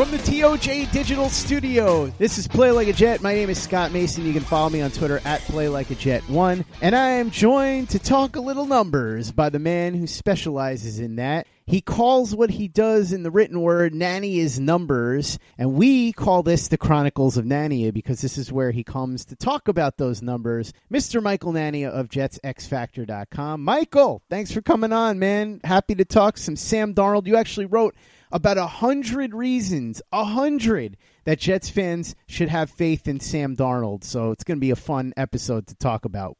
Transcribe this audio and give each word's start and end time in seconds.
From 0.00 0.12
the 0.12 0.16
TOJ 0.16 0.90
Digital 0.92 1.28
Studio, 1.28 2.06
this 2.16 2.38
is 2.38 2.48
Play 2.48 2.70
Like 2.70 2.88
a 2.88 2.92
Jet. 2.94 3.20
My 3.20 3.34
name 3.34 3.50
is 3.50 3.60
Scott 3.60 3.92
Mason. 3.92 4.24
You 4.24 4.32
can 4.32 4.42
follow 4.42 4.70
me 4.70 4.80
on 4.80 4.90
Twitter 4.90 5.20
at 5.26 5.42
Play 5.42 5.68
Like 5.68 5.90
a 5.90 5.94
Jet 5.94 6.26
One, 6.26 6.64
and 6.80 6.96
I 6.96 7.10
am 7.10 7.30
joined 7.30 7.90
to 7.90 7.98
talk 7.98 8.34
a 8.34 8.40
little 8.40 8.64
numbers 8.64 9.30
by 9.30 9.50
the 9.50 9.58
man 9.58 9.92
who 9.92 10.06
specializes 10.06 11.00
in 11.00 11.16
that. 11.16 11.46
He 11.66 11.82
calls 11.82 12.34
what 12.34 12.48
he 12.48 12.66
does 12.66 13.12
in 13.12 13.24
the 13.24 13.30
written 13.30 13.60
word 13.60 13.92
Nania's 13.92 14.58
numbers, 14.58 15.38
and 15.58 15.74
we 15.74 16.14
call 16.14 16.42
this 16.42 16.68
the 16.68 16.78
Chronicles 16.78 17.36
of 17.36 17.44
Nania 17.44 17.92
because 17.92 18.22
this 18.22 18.38
is 18.38 18.50
where 18.50 18.70
he 18.70 18.82
comes 18.82 19.26
to 19.26 19.36
talk 19.36 19.68
about 19.68 19.98
those 19.98 20.22
numbers. 20.22 20.72
Mr. 20.90 21.22
Michael 21.22 21.52
Nania 21.52 21.90
of 21.90 22.08
JetsXFactor.com. 22.08 23.62
Michael, 23.62 24.22
thanks 24.30 24.50
for 24.50 24.62
coming 24.62 24.94
on, 24.94 25.18
man. 25.18 25.60
Happy 25.62 25.94
to 25.94 26.06
talk 26.06 26.38
some 26.38 26.56
Sam 26.56 26.94
Darnold. 26.94 27.26
You 27.26 27.36
actually 27.36 27.66
wrote 27.66 27.94
about 28.32 28.58
a 28.58 28.66
hundred 28.66 29.34
reasons, 29.34 30.02
a 30.12 30.24
hundred 30.24 30.96
that 31.24 31.38
Jets 31.38 31.68
fans 31.68 32.14
should 32.26 32.48
have 32.48 32.70
faith 32.70 33.08
in 33.08 33.20
Sam 33.20 33.56
Darnold. 33.56 34.04
So 34.04 34.30
it's 34.30 34.44
going 34.44 34.58
to 34.58 34.60
be 34.60 34.70
a 34.70 34.76
fun 34.76 35.12
episode 35.16 35.66
to 35.68 35.74
talk 35.74 36.04
about. 36.04 36.36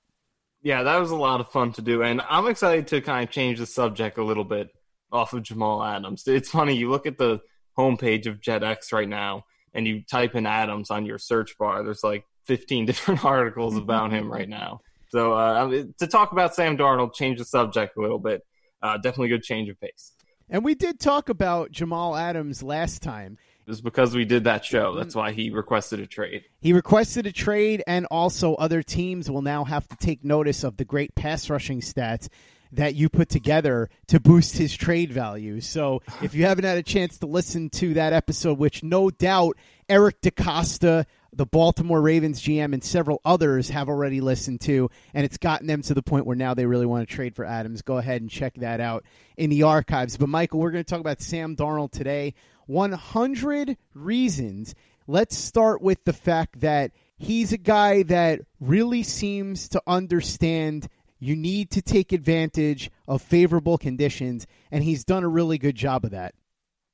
Yeah, 0.62 0.82
that 0.82 1.00
was 1.00 1.10
a 1.10 1.16
lot 1.16 1.40
of 1.40 1.50
fun 1.50 1.72
to 1.74 1.82
do, 1.82 2.02
and 2.02 2.20
I'm 2.28 2.46
excited 2.46 2.88
to 2.88 3.00
kind 3.00 3.26
of 3.26 3.32
change 3.32 3.58
the 3.58 3.66
subject 3.66 4.18
a 4.18 4.24
little 4.24 4.44
bit 4.44 4.68
off 5.10 5.32
of 5.32 5.42
Jamal 5.42 5.82
Adams. 5.82 6.24
It's 6.26 6.50
funny 6.50 6.76
you 6.76 6.90
look 6.90 7.06
at 7.06 7.16
the 7.16 7.40
homepage 7.78 8.26
of 8.26 8.40
JetX 8.40 8.92
right 8.92 9.08
now, 9.08 9.44
and 9.72 9.86
you 9.86 10.02
type 10.02 10.34
in 10.34 10.46
Adams 10.46 10.90
on 10.90 11.06
your 11.06 11.18
search 11.18 11.56
bar. 11.58 11.82
There's 11.82 12.04
like 12.04 12.24
15 12.44 12.86
different 12.86 13.24
articles 13.24 13.76
about 13.76 14.12
him 14.12 14.30
right 14.30 14.48
now. 14.48 14.80
So 15.08 15.32
uh, 15.32 15.68
to 15.98 16.06
talk 16.06 16.32
about 16.32 16.54
Sam 16.54 16.76
Darnold, 16.76 17.14
change 17.14 17.38
the 17.38 17.44
subject 17.44 17.96
a 17.96 18.00
little 18.00 18.18
bit. 18.18 18.42
Uh, 18.82 18.96
definitely 18.96 19.28
good 19.28 19.42
change 19.42 19.68
of 19.68 19.80
pace. 19.80 20.12
And 20.50 20.64
we 20.64 20.74
did 20.74 20.98
talk 20.98 21.28
about 21.28 21.70
Jamal 21.70 22.16
Adams 22.16 22.60
last 22.60 23.02
time. 23.02 23.38
It 23.66 23.70
was 23.70 23.80
because 23.80 24.16
we 24.16 24.24
did 24.24 24.44
that 24.44 24.64
show. 24.64 24.96
That's 24.96 25.14
why 25.14 25.30
he 25.30 25.50
requested 25.50 26.00
a 26.00 26.06
trade. 26.08 26.44
He 26.60 26.72
requested 26.72 27.24
a 27.24 27.32
trade, 27.32 27.84
and 27.86 28.04
also 28.06 28.56
other 28.56 28.82
teams 28.82 29.30
will 29.30 29.42
now 29.42 29.62
have 29.64 29.86
to 29.88 29.96
take 29.96 30.24
notice 30.24 30.64
of 30.64 30.76
the 30.76 30.84
great 30.84 31.14
pass 31.14 31.48
rushing 31.48 31.80
stats 31.80 32.28
that 32.72 32.96
you 32.96 33.08
put 33.08 33.28
together 33.28 33.90
to 34.08 34.18
boost 34.18 34.56
his 34.56 34.76
trade 34.76 35.12
value. 35.12 35.60
So 35.60 36.02
if 36.20 36.34
you 36.34 36.46
haven't 36.46 36.64
had 36.64 36.78
a 36.78 36.82
chance 36.82 37.18
to 37.18 37.26
listen 37.26 37.70
to 37.70 37.94
that 37.94 38.12
episode, 38.12 38.58
which 38.58 38.82
no 38.82 39.10
doubt 39.10 39.56
Eric 39.88 40.20
DeCosta, 40.20 41.06
the 41.32 41.46
Baltimore 41.46 42.00
Ravens 42.00 42.40
GM, 42.40 42.72
and 42.72 42.82
several 42.82 43.20
others 43.24 43.70
have 43.70 43.88
already 43.88 44.20
listened 44.20 44.60
to, 44.62 44.90
and 45.14 45.24
it's 45.24 45.38
gotten 45.38 45.66
them 45.66 45.82
to 45.82 45.94
the 45.94 46.02
point 46.02 46.26
where 46.26 46.36
now 46.36 46.54
they 46.54 46.66
really 46.66 46.86
want 46.86 47.08
to 47.08 47.14
trade 47.14 47.34
for 47.34 47.44
Adams. 47.44 47.82
Go 47.82 47.98
ahead 47.98 48.20
and 48.20 48.30
check 48.30 48.54
that 48.56 48.80
out 48.80 49.04
in 49.36 49.50
the 49.50 49.62
archives. 49.62 50.16
But 50.16 50.28
Michael, 50.28 50.60
we're 50.60 50.70
going 50.70 50.84
to 50.84 50.90
talk 50.90 51.00
about 51.00 51.20
Sam 51.20 51.56
Darnold 51.56 51.92
today. 51.92 52.34
100 52.66 53.76
reasons. 53.94 54.74
Let's 55.06 55.36
start 55.36 55.82
with 55.82 56.04
the 56.04 56.12
fact 56.12 56.60
that 56.60 56.92
he's 57.16 57.52
a 57.52 57.58
guy 57.58 58.02
that 58.04 58.40
really 58.60 59.02
seems 59.02 59.68
to 59.70 59.82
understand 59.86 60.88
you 61.18 61.36
need 61.36 61.70
to 61.72 61.82
take 61.82 62.12
advantage 62.12 62.90
of 63.06 63.22
favorable 63.22 63.76
conditions, 63.76 64.46
and 64.70 64.82
he's 64.82 65.04
done 65.04 65.22
a 65.22 65.28
really 65.28 65.58
good 65.58 65.74
job 65.74 66.04
of 66.04 66.12
that. 66.12 66.34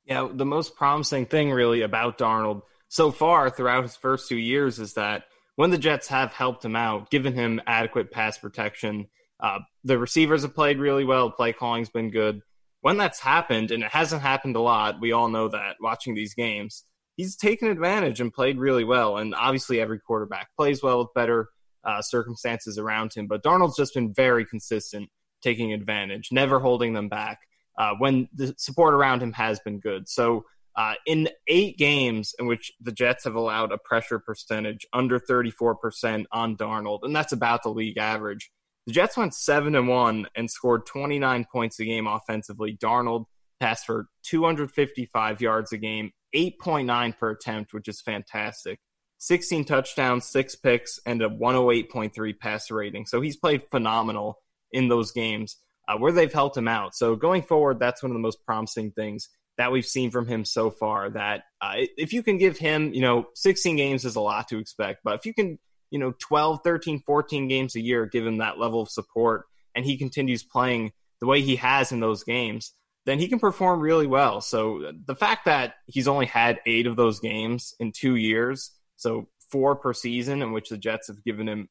Yeah, 0.04 0.28
the 0.32 0.46
most 0.46 0.76
promising 0.76 1.26
thing 1.26 1.50
really 1.50 1.82
about 1.82 2.18
Darnold 2.18 2.62
so 2.88 3.10
far 3.10 3.50
throughout 3.50 3.82
his 3.82 3.96
first 3.96 4.28
two 4.28 4.38
years 4.38 4.78
is 4.78 4.94
that 4.94 5.24
when 5.56 5.70
the 5.70 5.78
Jets 5.78 6.08
have 6.08 6.32
helped 6.32 6.64
him 6.64 6.76
out, 6.76 7.10
given 7.10 7.32
him 7.32 7.60
adequate 7.66 8.10
pass 8.10 8.38
protection, 8.38 9.08
uh, 9.40 9.60
the 9.84 9.98
receivers 9.98 10.42
have 10.42 10.54
played 10.54 10.78
really 10.78 11.04
well. 11.04 11.30
Play 11.30 11.52
calling's 11.52 11.90
been 11.90 12.10
good. 12.10 12.40
When 12.80 12.98
that's 12.98 13.20
happened, 13.20 13.70
and 13.70 13.82
it 13.82 13.90
hasn't 13.90 14.22
happened 14.22 14.54
a 14.56 14.60
lot, 14.60 15.00
we 15.00 15.12
all 15.12 15.28
know 15.28 15.48
that 15.48 15.76
watching 15.80 16.14
these 16.14 16.34
games, 16.34 16.84
he's 17.16 17.36
taken 17.36 17.68
advantage 17.68 18.20
and 18.20 18.32
played 18.32 18.58
really 18.58 18.84
well. 18.84 19.16
And 19.16 19.34
obviously, 19.34 19.80
every 19.80 19.98
quarterback 19.98 20.48
plays 20.56 20.82
well 20.82 21.00
with 21.00 21.14
better 21.14 21.48
uh, 21.84 22.02
circumstances 22.02 22.78
around 22.78 23.14
him. 23.14 23.26
But 23.26 23.42
Darnold's 23.42 23.76
just 23.76 23.94
been 23.94 24.12
very 24.12 24.44
consistent, 24.44 25.08
taking 25.42 25.72
advantage, 25.72 26.28
never 26.30 26.60
holding 26.60 26.92
them 26.92 27.08
back 27.08 27.40
uh, 27.78 27.94
when 27.98 28.28
the 28.34 28.54
support 28.58 28.94
around 28.94 29.22
him 29.22 29.32
has 29.32 29.58
been 29.60 29.80
good. 29.80 30.08
So, 30.08 30.44
uh, 30.76 30.94
in 31.06 31.28
eight 31.48 31.78
games 31.78 32.34
in 32.38 32.46
which 32.46 32.72
the 32.80 32.92
Jets 32.92 33.24
have 33.24 33.34
allowed 33.34 33.72
a 33.72 33.78
pressure 33.78 34.18
percentage 34.18 34.86
under 34.92 35.18
34% 35.18 36.24
on 36.32 36.56
Darnold, 36.56 37.00
and 37.02 37.16
that's 37.16 37.32
about 37.32 37.62
the 37.62 37.70
league 37.70 37.98
average, 37.98 38.50
the 38.86 38.92
Jets 38.92 39.16
went 39.16 39.34
7 39.34 39.74
and 39.74 39.88
1 39.88 40.26
and 40.36 40.50
scored 40.50 40.86
29 40.86 41.46
points 41.50 41.80
a 41.80 41.84
game 41.84 42.06
offensively. 42.06 42.76
Darnold 42.76 43.24
passed 43.58 43.86
for 43.86 44.06
255 44.24 45.40
yards 45.40 45.72
a 45.72 45.78
game, 45.78 46.12
8.9 46.34 47.18
per 47.18 47.30
attempt, 47.30 47.72
which 47.72 47.88
is 47.88 48.00
fantastic. 48.00 48.78
16 49.18 49.64
touchdowns, 49.64 50.26
six 50.26 50.54
picks, 50.54 51.00
and 51.06 51.22
a 51.22 51.28
108.3 51.28 52.38
passer 52.38 52.74
rating. 52.74 53.06
So 53.06 53.20
he's 53.20 53.36
played 53.36 53.62
phenomenal 53.70 54.38
in 54.72 54.88
those 54.88 55.10
games 55.10 55.56
uh, 55.88 55.96
where 55.96 56.12
they've 56.12 56.32
helped 56.32 56.56
him 56.56 56.68
out. 56.68 56.94
So 56.94 57.16
going 57.16 57.42
forward, 57.42 57.78
that's 57.78 58.02
one 58.02 58.10
of 58.10 58.14
the 58.14 58.20
most 58.20 58.44
promising 58.44 58.92
things 58.92 59.28
that 59.58 59.72
we've 59.72 59.86
seen 59.86 60.10
from 60.10 60.26
him 60.26 60.44
so 60.44 60.70
far. 60.70 61.10
That 61.10 61.44
uh, 61.60 61.74
if 61.96 62.12
you 62.12 62.22
can 62.22 62.38
give 62.38 62.58
him, 62.58 62.92
you 62.92 63.00
know, 63.00 63.26
16 63.34 63.76
games 63.76 64.04
is 64.04 64.16
a 64.16 64.20
lot 64.20 64.48
to 64.48 64.58
expect, 64.58 65.00
but 65.04 65.14
if 65.14 65.26
you 65.26 65.34
can, 65.34 65.58
you 65.90 65.98
know, 65.98 66.12
12, 66.18 66.60
13, 66.64 67.00
14 67.06 67.48
games 67.48 67.76
a 67.76 67.80
year, 67.80 68.06
give 68.06 68.26
him 68.26 68.38
that 68.38 68.58
level 68.58 68.80
of 68.80 68.88
support, 68.88 69.46
and 69.74 69.84
he 69.84 69.96
continues 69.96 70.42
playing 70.42 70.92
the 71.20 71.26
way 71.26 71.40
he 71.40 71.56
has 71.56 71.92
in 71.92 72.00
those 72.00 72.24
games, 72.24 72.74
then 73.06 73.18
he 73.18 73.28
can 73.28 73.38
perform 73.38 73.80
really 73.80 74.06
well. 74.06 74.40
So 74.40 74.92
the 75.06 75.14
fact 75.14 75.44
that 75.44 75.74
he's 75.86 76.08
only 76.08 76.26
had 76.26 76.60
eight 76.66 76.86
of 76.86 76.96
those 76.96 77.20
games 77.20 77.74
in 77.78 77.92
two 77.92 78.16
years, 78.16 78.72
so 78.96 79.28
four 79.50 79.76
per 79.76 79.92
season, 79.92 80.42
in 80.42 80.52
which 80.52 80.68
the 80.68 80.76
Jets 80.76 81.06
have 81.06 81.22
given 81.24 81.48
him 81.48 81.68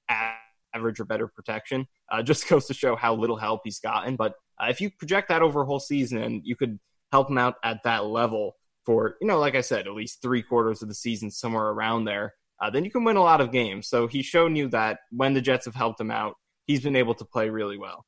average 0.74 1.00
or 1.00 1.06
better 1.06 1.28
protection, 1.28 1.88
uh, 2.10 2.24
just 2.24 2.48
goes 2.50 2.66
to 2.68 2.74
show 2.74 2.96
how 2.96 3.14
little 3.14 3.38
help 3.38 3.62
he's 3.64 3.80
gotten. 3.80 4.16
But 4.16 4.36
uh, 4.60 4.68
if 4.70 4.80
you 4.80 4.90
project 4.90 5.30
that 5.30 5.42
over 5.42 5.62
a 5.62 5.66
whole 5.66 5.80
season 5.80 6.20
and 6.20 6.42
you 6.46 6.56
could 6.56 6.80
help 7.16 7.30
him 7.30 7.38
out 7.38 7.56
at 7.64 7.84
that 7.84 8.06
level 8.06 8.58
for, 8.86 9.16
you 9.22 9.28
know, 9.28 9.40
like 9.40 9.56
I 9.56 9.62
said, 9.62 9.88
at 9.88 9.94
least 9.94 10.22
three 10.22 10.44
quarters 10.44 10.82
of 10.82 10.90
the 10.90 10.94
season, 10.94 11.32
somewhere 11.32 11.68
around 11.68 12.04
there, 12.04 12.34
uh, 12.62 12.70
then 12.70 12.84
you 12.84 12.92
can 12.92 13.06
win 13.06 13.16
a 13.16 13.24
lot 13.24 13.42
of 13.42 13.52
games. 13.52 13.88
So 13.88 14.08
he's 14.08 14.26
shown 14.26 14.56
you 14.56 14.68
that 14.70 15.00
when 15.12 15.34
the 15.34 15.42
Jets 15.42 15.66
have 15.66 15.76
helped 15.76 16.00
him 16.00 16.12
out, 16.12 16.36
he's 16.68 16.84
been 16.84 16.96
able 16.96 17.16
to 17.16 17.26
play 17.26 17.50
really 17.50 17.78
well. 17.78 18.06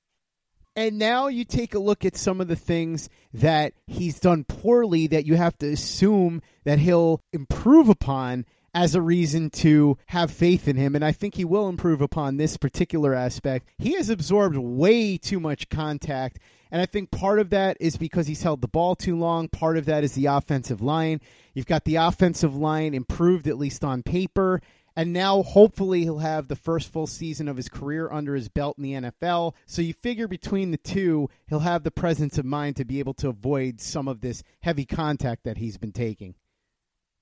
And 0.76 1.00
now 1.00 1.28
you 1.28 1.44
take 1.44 1.74
a 1.74 1.80
look 1.80 2.06
at 2.06 2.16
some 2.16 2.40
of 2.40 2.48
the 2.48 2.56
things 2.56 3.10
that 3.34 3.74
he's 3.88 4.20
done 4.20 4.44
poorly 4.44 5.08
that 5.08 5.26
you 5.26 5.36
have 5.36 5.58
to 5.60 5.72
assume 5.72 6.42
that 6.66 6.78
he'll 6.80 7.22
improve 7.34 7.90
upon 7.90 8.46
as 8.78 8.94
a 8.94 9.02
reason 9.02 9.50
to 9.50 9.98
have 10.06 10.30
faith 10.30 10.68
in 10.68 10.76
him. 10.76 10.94
And 10.94 11.04
I 11.04 11.12
think 11.12 11.34
he 11.34 11.44
will 11.44 11.68
improve 11.68 12.00
upon 12.00 12.38
this 12.38 12.58
particular 12.58 13.16
aspect. 13.16 13.68
He 13.80 13.96
has 13.96 14.12
absorbed 14.12 14.56
way 14.56 15.18
too 15.18 15.40
much 15.40 15.70
contact. 15.70 16.38
And 16.70 16.80
I 16.80 16.86
think 16.86 17.10
part 17.10 17.40
of 17.40 17.50
that 17.50 17.78
is 17.80 17.98
because 17.98 18.28
he's 18.28 18.44
held 18.44 18.62
the 18.62 18.68
ball 18.68 18.96
too 18.96 19.18
long. 19.18 19.48
Part 19.48 19.80
of 19.80 19.86
that 19.86 20.04
is 20.04 20.14
the 20.14 20.28
offensive 20.28 20.80
line. 20.80 21.22
You've 21.56 21.66
got 21.66 21.86
the 21.86 21.96
offensive 21.96 22.56
line 22.56 22.94
improved, 22.94 23.48
at 23.48 23.58
least 23.58 23.84
on 23.84 24.04
paper. 24.04 24.62
And 24.96 25.12
now, 25.12 25.42
hopefully, 25.42 26.04
he'll 26.04 26.20
have 26.20 26.48
the 26.48 26.56
first 26.56 26.92
full 26.92 27.08
season 27.08 27.48
of 27.48 27.58
his 27.58 27.70
career 27.70 28.12
under 28.12 28.36
his 28.36 28.48
belt 28.48 28.78
in 28.78 28.84
the 28.84 28.94
NFL. 28.94 29.56
So 29.66 29.82
you 29.82 29.94
figure 29.94 30.28
between 30.28 30.70
the 30.70 30.78
two, 30.78 31.32
he'll 31.48 31.60
have 31.60 31.82
the 31.82 31.90
presence 31.90 32.38
of 32.38 32.46
mind 32.46 32.76
to 32.76 32.86
be 32.86 33.00
able 33.00 33.16
to 33.16 33.30
avoid 33.30 33.82
some 33.82 34.08
of 34.08 34.22
this 34.22 34.44
heavy 34.62 34.86
contact 34.86 35.46
that 35.46 35.58
he's 35.58 35.80
been 35.80 35.94
taking. 35.94 36.36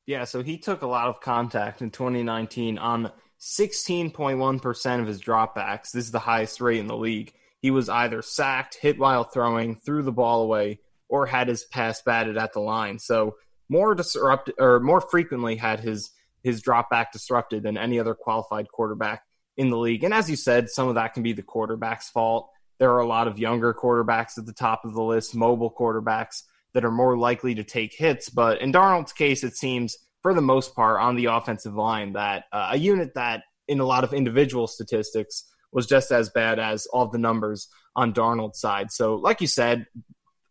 Yeah, 0.06 0.26
so 0.26 0.44
he 0.44 0.58
took 0.58 0.82
a 0.82 0.88
lot 0.88 1.08
of 1.08 1.20
contact 1.20 1.82
in 1.82 1.90
2019 1.90 2.78
on 2.78 3.12
16.1% 3.40 5.02
of 5.02 5.08
his 5.08 5.22
dropbacks. 5.22 5.92
This 5.92 6.06
is 6.06 6.12
the 6.12 6.20
highest 6.20 6.62
rate 6.62 6.80
in 6.80 6.88
the 6.88 6.98
league. 6.98 7.34
He 7.60 7.72
was 7.72 7.90
either 7.90 8.22
sacked, 8.22 8.76
hit 8.76 9.00
while 9.00 9.24
throwing, 9.24 9.76
threw 9.76 10.04
the 10.04 10.12
ball 10.12 10.44
away, 10.44 10.80
or 11.10 11.26
had 11.26 11.48
his 11.48 11.64
pass 11.64 12.02
batted 12.02 12.38
at 12.38 12.54
the 12.54 12.60
line. 12.60 13.00
So 13.00 13.36
more 13.70 13.96
disrupt 13.96 14.52
or 14.60 14.80
more 14.80 15.02
frequently 15.02 15.56
had 15.56 15.80
his 15.80 16.12
his 16.44 16.62
drop 16.62 16.92
back 16.92 17.12
disrupted 17.12 17.64
than 17.64 17.76
any 17.76 18.00
other 18.00 18.14
qualified 18.14 18.68
quarterback 18.72 19.24
in 19.58 19.72
the 19.72 19.78
league. 19.78 20.04
And 20.04 20.14
as 20.14 20.30
you 20.30 20.36
said, 20.36 20.70
some 20.70 20.88
of 20.88 20.94
that 20.94 21.16
can 21.16 21.24
be 21.24 21.34
the 21.34 21.42
quarterback's 21.42 22.10
fault. 22.10 22.52
There 22.78 22.92
are 22.92 23.00
a 23.00 23.08
lot 23.08 23.28
of 23.28 23.40
younger 23.40 23.74
quarterbacks 23.74 24.38
at 24.38 24.46
the 24.46 24.54
top 24.54 24.86
of 24.86 24.94
the 24.94 25.02
list, 25.02 25.34
mobile 25.34 25.72
quarterbacks 25.72 26.44
that 26.76 26.86
are 26.86 26.92
more 26.92 27.18
likely 27.18 27.56
to 27.56 27.64
take 27.64 27.96
hits. 27.96 28.30
But 28.30 28.62
in 28.62 28.72
Darnold's 28.72 29.14
case, 29.14 29.44
it 29.44 29.56
seems 29.56 29.98
for 30.22 30.34
the 30.34 30.42
most 30.42 30.76
part 30.76 31.02
on 31.02 31.16
the 31.16 31.26
offensive 31.26 31.74
line 31.74 32.14
that 32.14 32.44
uh, 32.52 32.70
a 32.72 32.78
unit 32.78 33.14
that 33.16 33.44
in 33.68 33.80
a 33.80 33.86
lot 33.86 34.04
of 34.04 34.14
individual 34.14 34.68
statistics 34.68 35.50
was 35.72 35.88
just 35.88 36.12
as 36.12 36.30
bad 36.30 36.60
as 36.60 36.86
all 36.88 37.08
the 37.08 37.18
numbers 37.18 37.70
on 37.96 38.14
Darnold's 38.14 38.60
side. 38.60 38.92
So, 38.92 39.16
like 39.16 39.40
you 39.40 39.48
said, 39.48 39.88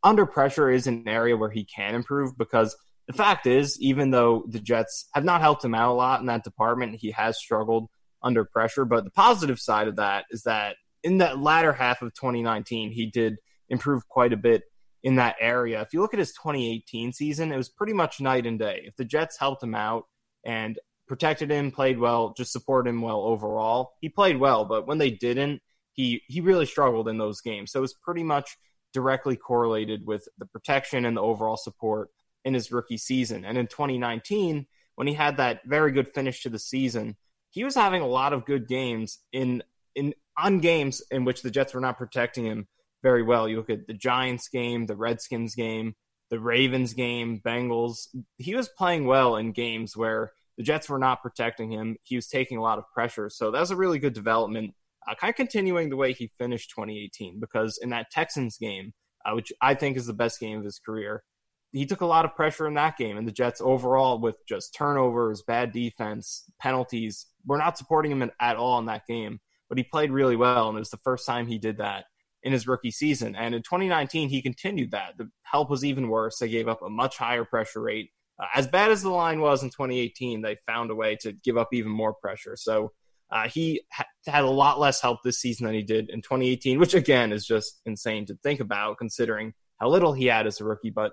under 0.03 0.25
pressure 0.25 0.71
is 0.71 0.87
an 0.87 1.07
area 1.07 1.37
where 1.37 1.51
he 1.51 1.65
can 1.65 1.95
improve 1.95 2.37
because 2.39 2.75
the 3.07 3.13
fact 3.13 3.47
is, 3.47 3.79
even 3.81 4.11
though 4.11 4.45
the 4.49 4.61
Jets 4.61 5.09
have 5.13 5.25
not 5.25 5.43
helped 5.43 5.63
him 5.63 5.75
out 5.75 5.93
a 5.93 5.95
lot 5.95 6.21
in 6.21 6.27
that 6.27 6.43
department, 6.43 6.97
he 7.01 7.11
has 7.11 7.39
struggled 7.39 7.89
under 8.23 8.47
pressure. 8.47 8.87
But 8.87 9.05
the 9.05 9.11
positive 9.11 9.61
side 9.61 9.89
of 9.89 9.97
that 9.97 10.25
is 10.31 10.45
that 10.45 10.77
in 11.03 11.19
that 11.19 11.39
latter 11.39 11.75
half 11.75 12.01
of 12.01 12.15
2019, 12.15 12.93
he 12.93 13.11
did 13.11 13.37
improve 13.69 14.09
quite 14.09 14.33
a 14.33 14.39
bit 14.39 14.63
in 15.05 15.17
that 15.17 15.37
area. 15.39 15.83
If 15.83 15.93
you 15.93 16.01
look 16.01 16.15
at 16.15 16.19
his 16.19 16.33
2018 16.33 17.13
season, 17.13 17.53
it 17.53 17.57
was 17.57 17.69
pretty 17.69 17.93
much 17.93 18.21
night 18.21 18.47
and 18.47 18.59
day. 18.59 18.83
If 18.87 18.97
the 18.97 19.05
Jets 19.05 19.39
helped 19.39 19.63
him 19.63 19.75
out 19.75 20.05
and 20.45 20.79
protected 21.07 21.51
him, 21.51 21.71
played 21.71 21.99
well, 21.99 22.33
just 22.35 22.53
supported 22.53 22.89
him 22.89 23.03
well 23.03 23.21
overall, 23.21 23.93
he 24.01 24.09
played 24.09 24.41
well. 24.41 24.65
But 24.65 24.87
when 24.87 24.99
they 24.99 25.11
didn't, 25.11 25.61
he 25.93 26.23
he 26.27 26.41
really 26.41 26.67
struggled 26.67 27.07
in 27.07 27.19
those 27.19 27.43
games. 27.43 27.71
So 27.71 27.79
it 27.79 27.83
was 27.83 27.95
pretty 27.95 28.25
much 28.25 28.57
directly 28.95 29.37
correlated 29.37 30.07
with 30.07 30.27
the 30.39 30.47
protection 30.47 31.05
and 31.05 31.17
the 31.17 31.23
overall 31.23 31.57
support 31.59 32.09
in 32.45 32.55
his 32.55 32.73
rookie 32.73 32.97
season. 32.97 33.45
And 33.45 33.59
in 33.59 33.67
2019, 33.67 34.67
when 34.95 35.07
he 35.07 35.15
had 35.15 35.37
that 35.37 35.61
very 35.67 35.93
good 35.93 36.15
finish 36.15 36.43
to 36.43 36.49
the 36.49 36.59
season, 36.59 37.17
he 37.51 37.63
was 37.63 37.75
having 37.75 38.01
a 38.01 38.07
lot 38.07 38.33
of 38.33 38.47
good 38.47 38.67
games 38.67 39.19
in 39.33 39.63
in 39.95 40.15
on 40.39 40.61
games 40.61 41.03
in 41.11 41.27
which 41.27 41.43
the 41.43 41.51
Jets 41.51 41.75
were 41.75 41.81
not 41.81 41.99
protecting 41.99 42.47
him 42.47 42.69
very 43.05 43.23
well. 43.23 43.47
You 43.47 43.59
look 43.59 43.71
at 43.71 43.87
the 43.87 43.93
Giants 43.93 44.49
game, 44.49 44.87
the 44.87 44.97
Redskins 44.97 45.55
game, 45.55 45.95
the 46.31 46.41
Ravens 46.41 46.95
game, 46.95 47.41
Bengals. 47.47 48.09
He 48.39 48.57
was 48.57 48.69
playing 48.69 49.07
well 49.07 49.37
in 49.37 49.53
games 49.53 49.95
where 49.95 50.33
the 50.57 50.65
Jets 50.65 50.89
were 50.89 50.99
not 50.99 51.23
protecting 51.23 51.71
him. 51.71 51.97
He 52.03 52.17
was 52.17 52.29
taking 52.29 52.57
a 52.57 52.63
lot 52.63 52.79
of 52.79 52.91
pressure. 52.95 53.29
So 53.29 53.51
that 53.51 53.61
was 53.61 53.71
a 53.71 53.77
really 53.77 53.99
good 53.99 54.15
development, 54.15 54.73
uh, 55.07 55.15
kind 55.17 55.31
of 55.31 55.37
continuing 55.37 55.91
the 55.91 55.97
way 55.97 56.15
he 56.15 56.31
finished 56.39 56.71
2018, 56.71 57.41
because 57.41 57.79
in 57.83 57.91
that 57.91 58.11
Texans 58.11 58.57
game, 58.57 58.95
uh, 59.27 59.35
which 59.35 59.53
I 59.61 59.75
think 59.75 59.99
is 59.99 60.07
the 60.07 60.15
best 60.15 60.41
game 60.41 60.59
of 60.59 60.65
his 60.65 60.79
career, 60.79 61.25
he 61.73 61.85
took 61.85 62.01
a 62.01 62.07
lot 62.07 62.25
of 62.25 62.35
pressure 62.35 62.67
in 62.67 62.75
that 62.75 62.97
game, 62.97 63.19
and 63.19 63.29
the 63.29 63.33
Jets 63.33 63.61
overall, 63.61 64.19
with 64.19 64.37
just 64.49 64.75
turnovers, 64.75 65.43
bad 65.43 65.73
defense, 65.73 66.45
penalties, 66.59 67.27
were 67.45 67.59
not 67.59 67.77
supporting 67.77 68.13
him 68.13 68.31
at 68.41 68.57
all 68.57 68.79
in 68.79 68.87
that 68.87 69.07
game. 69.07 69.41
But 69.69 69.77
he 69.77 69.85
played 69.85 70.13
really 70.13 70.37
well, 70.37 70.69
and 70.69 70.77
it 70.77 70.81
was 70.81 70.91
the 70.91 70.99
first 70.99 71.27
time 71.27 71.49
he 71.49 71.59
did 71.59 71.79
that 71.79 72.05
in 72.45 72.53
his 72.53 72.69
rookie 72.69 72.91
season. 72.91 73.35
And 73.35 73.55
in 73.55 73.63
2019, 73.63 74.29
he 74.29 74.43
continued 74.43 74.93
that. 74.93 75.15
The 75.19 75.29
help 75.43 75.71
was 75.71 75.85
even 75.85 76.09
worse. 76.09 76.39
They 76.39 76.49
gave 76.49 76.69
up 76.69 76.83
a 76.83 76.91
much 76.91 77.17
higher 77.17 77.45
pressure 77.45 77.81
rate. 77.81 78.11
Uh, 78.39 78.47
as 78.55 78.67
bad 78.67 78.91
as 78.91 79.03
the 79.03 79.11
line 79.11 79.41
was 79.41 79.63
in 79.63 79.71
2018, 79.71 80.43
they 80.43 80.57
found 80.67 80.91
a 80.91 80.95
way 80.95 81.17
to 81.23 81.33
give 81.33 81.57
up 81.57 81.69
even 81.73 81.91
more 81.91 82.15
pressure. 82.15 82.55
So 82.57 82.93
uh, 83.31 83.49
he 83.49 83.81
ha- 83.93 84.05
had 84.27 84.45
a 84.45 84.51
lot 84.51 84.79
less 84.79 85.01
help 85.01 85.21
this 85.25 85.41
season 85.41 85.67
than 85.67 85.75
he 85.75 85.83
did 85.83 86.11
in 86.11 86.21
2018, 86.21 86.79
which 86.79 86.95
again 86.95 87.33
is 87.33 87.47
just 87.47 87.81
insane 87.87 88.27
to 88.27 88.37
think 88.43 88.61
about 88.61 88.99
considering 88.99 89.55
how 89.81 89.89
little 89.89 90.13
he 90.13 90.27
had 90.27 90.47
as 90.47 90.61
a 90.61 90.65
rookie. 90.65 90.91
But 90.91 91.13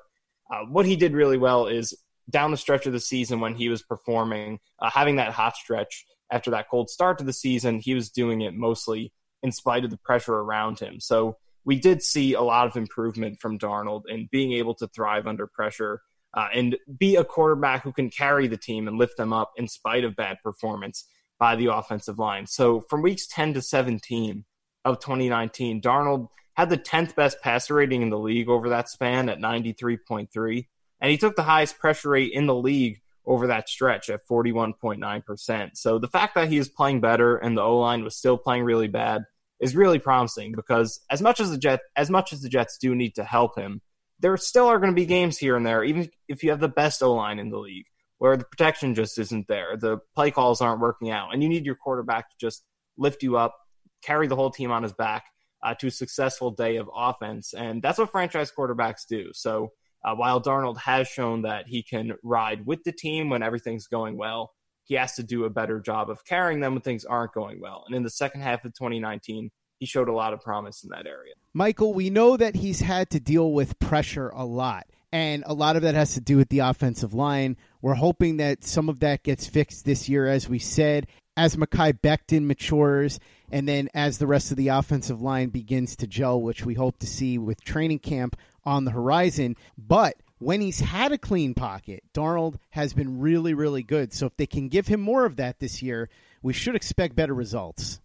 uh, 0.54 0.66
what 0.70 0.86
he 0.86 0.98
did 0.98 1.14
really 1.14 1.38
well 1.38 1.68
is 1.68 1.98
down 2.30 2.52
the 2.52 2.58
stretch 2.58 2.86
of 2.86 2.94
the 2.94 3.00
season 3.00 3.40
when 3.40 3.56
he 3.56 3.70
was 3.70 3.82
performing, 3.82 4.60
uh, 4.80 4.90
having 4.90 5.16
that 5.16 5.32
hot 5.32 5.56
stretch 5.56 6.06
after 6.32 6.52
that 6.52 6.70
cold 6.70 6.90
start 6.90 7.18
to 7.20 7.24
the 7.24 7.34
season, 7.34 7.80
he 7.80 7.94
was 7.94 8.10
doing 8.10 8.42
it 8.42 8.54
mostly 8.54 9.14
in 9.44 9.52
spite 9.52 9.84
of 9.84 9.90
the 9.90 9.98
pressure 9.98 10.36
around 10.36 10.80
him. 10.80 11.00
So 11.00 11.38
we 11.66 11.80
did 11.80 12.02
see 12.02 12.34
a 12.34 12.42
lot 12.42 12.68
of 12.68 12.76
improvement 12.76 13.40
from 13.40 13.60
Darnold 13.60 14.04
in 14.08 14.28
being 14.32 14.54
able 14.54 14.76
to 14.76 14.88
thrive 14.88 15.28
under 15.28 15.48
pressure 15.48 16.02
uh, 16.34 16.48
and 16.54 16.78
be 16.98 17.16
a 17.16 17.24
quarterback 17.24 17.84
who 17.84 17.92
can 17.92 18.10
carry 18.10 18.48
the 18.48 18.58
team 18.58 18.88
and 18.88 18.98
lift 18.98 19.18
them 19.18 19.34
up 19.34 19.52
in 19.58 19.68
spite 19.68 20.04
of 20.04 20.16
bad 20.16 20.38
performance 20.44 21.06
by 21.40 21.56
the 21.56 21.68
offensive 21.68 22.20
line. 22.20 22.48
So 22.48 22.82
from 22.82 23.02
weeks 23.02 23.28
10 23.28 23.56
to 23.56 23.62
17 23.62 24.46
of 24.86 25.00
2019, 25.00 25.82
Darnold 25.82 26.30
had 26.54 26.70
the 26.70 26.78
10th 26.78 27.16
best 27.16 27.42
passer 27.42 27.76
rating 27.76 28.02
in 28.02 28.10
the 28.10 28.20
league 28.20 28.50
over 28.50 28.70
that 28.70 28.90
span 28.90 29.30
at 29.30 29.40
93.3. 29.40 30.68
And 31.00 31.12
he 31.12 31.18
took 31.18 31.36
the 31.36 31.44
highest 31.44 31.80
pressure 31.80 32.10
rate 32.10 32.32
in 32.34 32.46
the 32.46 32.56
league 32.56 33.02
over 33.26 33.48
that 33.48 33.70
stretch 33.70 34.10
at 34.10 34.28
41.9%. 34.28 35.72
So 35.76 36.00
the 36.00 36.08
fact 36.08 36.36
that 36.36 36.50
he 36.50 36.58
is 36.58 36.70
playing 36.70 37.02
better 37.02 37.38
and 37.38 37.58
the 37.58 37.62
O 37.62 37.78
line 37.80 38.04
was 38.04 38.16
still 38.16 38.38
playing 38.38 38.64
really 38.64 38.88
bad 38.88 39.24
is 39.62 39.76
really 39.76 40.00
promising 40.00 40.54
because 40.56 41.00
as 41.10 41.22
much 41.22 41.40
as 41.40 41.52
the 41.52 41.58
Jets 41.58 41.84
as 41.96 42.10
much 42.10 42.34
as 42.34 42.42
the 42.42 42.50
Jets 42.50 42.78
do 42.78 42.96
need 42.96 43.16
to 43.16 43.24
help 43.24 43.58
him, 43.58 43.82
there 44.20 44.36
still 44.38 44.68
are 44.68 44.80
going 44.80 44.92
to 44.92 45.00
be 45.00 45.06
games 45.06 45.38
here 45.38 45.56
and 45.56 45.66
there, 45.66 45.84
even 45.84 46.10
if 46.28 46.44
you 46.44 46.50
have 46.50 46.60
the 46.60 46.68
best 46.68 47.02
O 47.02 47.14
line 47.14 47.40
in 47.40 47.50
the 47.50 47.60
league, 47.60 47.86
where 48.18 48.36
the 48.38 48.44
protection 48.44 48.96
just 48.96 49.18
isn't 49.18 49.48
there. 49.48 49.78
The 49.78 50.00
play 50.16 50.32
calls 50.32 50.62
aren't 50.62 50.82
working 50.82 51.12
out, 51.12 51.34
and 51.34 51.42
you 51.42 51.50
need 51.50 51.66
your 51.66 51.76
quarterback 51.76 52.30
to 52.30 52.36
just 52.40 52.64
lift 52.98 53.24
you 53.24 53.38
up, 53.38 53.56
carry 54.04 54.28
the 54.28 54.36
whole 54.36 54.52
team 54.52 54.72
on 54.72 54.84
his 54.84 54.94
back 54.94 55.26
uh, 55.64 55.74
to 55.76 55.88
a 55.88 55.92
successful 55.92 56.52
day 56.52 56.78
of 56.78 56.90
offense. 56.94 57.54
And 57.54 57.82
that's 57.82 58.00
what 58.00 58.12
franchise 58.12 58.52
quarterbacks 58.56 59.06
do. 59.08 59.30
So 59.34 59.72
uh, 60.04 60.16
while 60.16 60.42
Darnold 60.42 60.78
has 60.78 61.08
shown 61.08 61.44
that 61.44 61.68
he 61.68 61.84
can 61.84 62.14
ride 62.24 62.66
with 62.66 62.84
the 62.84 62.92
team 62.92 63.30
when 63.30 63.44
everything's 63.44 63.88
going 63.88 64.18
well, 64.18 64.52
he 64.92 64.98
has 64.98 65.16
to 65.16 65.24
do 65.24 65.46
a 65.46 65.50
better 65.50 65.80
job 65.80 66.10
of 66.10 66.26
carrying 66.26 66.60
them 66.60 66.74
when 66.74 66.82
things 66.82 67.06
aren't 67.06 67.32
going 67.32 67.62
well. 67.62 67.86
And 67.88 67.96
in 67.96 68.04
the 68.04 68.10
second 68.10 68.42
half 68.42 68.66
of 68.66 68.74
2019, 68.74 69.50
he 69.80 69.86
showed 69.86 70.10
a 70.10 70.14
lot 70.14 70.34
of 70.34 70.42
promise 70.42 70.84
in 70.84 70.90
that 70.90 71.08
area. 71.08 71.34
Michael, 71.54 71.94
we 71.94 72.10
know 72.10 72.36
that 72.36 72.56
he's 72.56 72.82
had 72.82 73.10
to 73.12 73.20
deal 73.22 73.54
with 73.54 73.80
pressure 73.80 74.28
a 74.36 74.44
lot. 74.44 74.86
And 75.14 75.46
a 75.48 75.54
lot 75.54 75.78
of 75.78 75.84
that 75.84 75.96
has 75.96 76.16
to 76.16 76.20
do 76.20 76.36
with 76.36 76.50
the 76.50 76.60
offensive 76.60 77.14
line. 77.14 77.56
We're 77.82 77.94
hoping 77.94 78.36
that 78.38 78.66
some 78.66 78.90
of 78.90 79.00
that 79.00 79.24
gets 79.24 79.48
fixed 79.48 79.86
this 79.86 80.10
year, 80.10 80.28
as 80.28 80.50
we 80.50 80.60
said, 80.60 81.08
as 81.38 81.56
Mekhi 81.56 81.98
Becton 82.02 82.44
matures, 82.44 83.18
and 83.50 83.70
then 83.70 83.88
as 83.94 84.18
the 84.18 84.28
rest 84.28 84.52
of 84.52 84.58
the 84.58 84.68
offensive 84.68 85.22
line 85.22 85.52
begins 85.52 85.96
to 85.96 86.06
gel, 86.08 86.42
which 86.42 86.66
we 86.66 86.74
hope 86.74 87.00
to 87.00 87.08
see 87.08 87.38
with 87.38 87.64
training 87.64 88.00
camp 88.00 88.36
on 88.66 88.84
the 88.84 88.92
horizon. 88.92 89.56
But 89.78 90.16
when 90.42 90.60
he's 90.60 90.80
had 90.80 91.12
a 91.12 91.18
clean 91.18 91.54
pocket, 91.54 92.04
Darnold 92.14 92.56
has 92.72 92.94
been 92.94 93.20
really, 93.20 93.54
really 93.54 93.84
good. 93.84 94.12
So 94.12 94.26
if 94.26 94.36
they 94.38 94.48
can 94.48 94.70
give 94.70 94.88
him 94.88 95.00
more 95.00 95.26
of 95.26 95.36
that 95.36 95.60
this 95.60 95.84
year, 95.84 96.10
we 96.42 96.52
should 96.52 96.76
expect 96.76 97.16
better 97.16 97.34
results. 97.34 98.02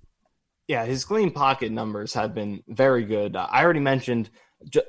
Yeah, 0.68 0.84
his 0.84 1.04
clean 1.04 1.30
pocket 1.30 1.72
numbers 1.72 2.12
have 2.14 2.34
been 2.34 2.62
very 2.68 3.04
good. 3.04 3.36
Uh, 3.36 3.46
I 3.50 3.64
already 3.64 3.80
mentioned 3.80 4.28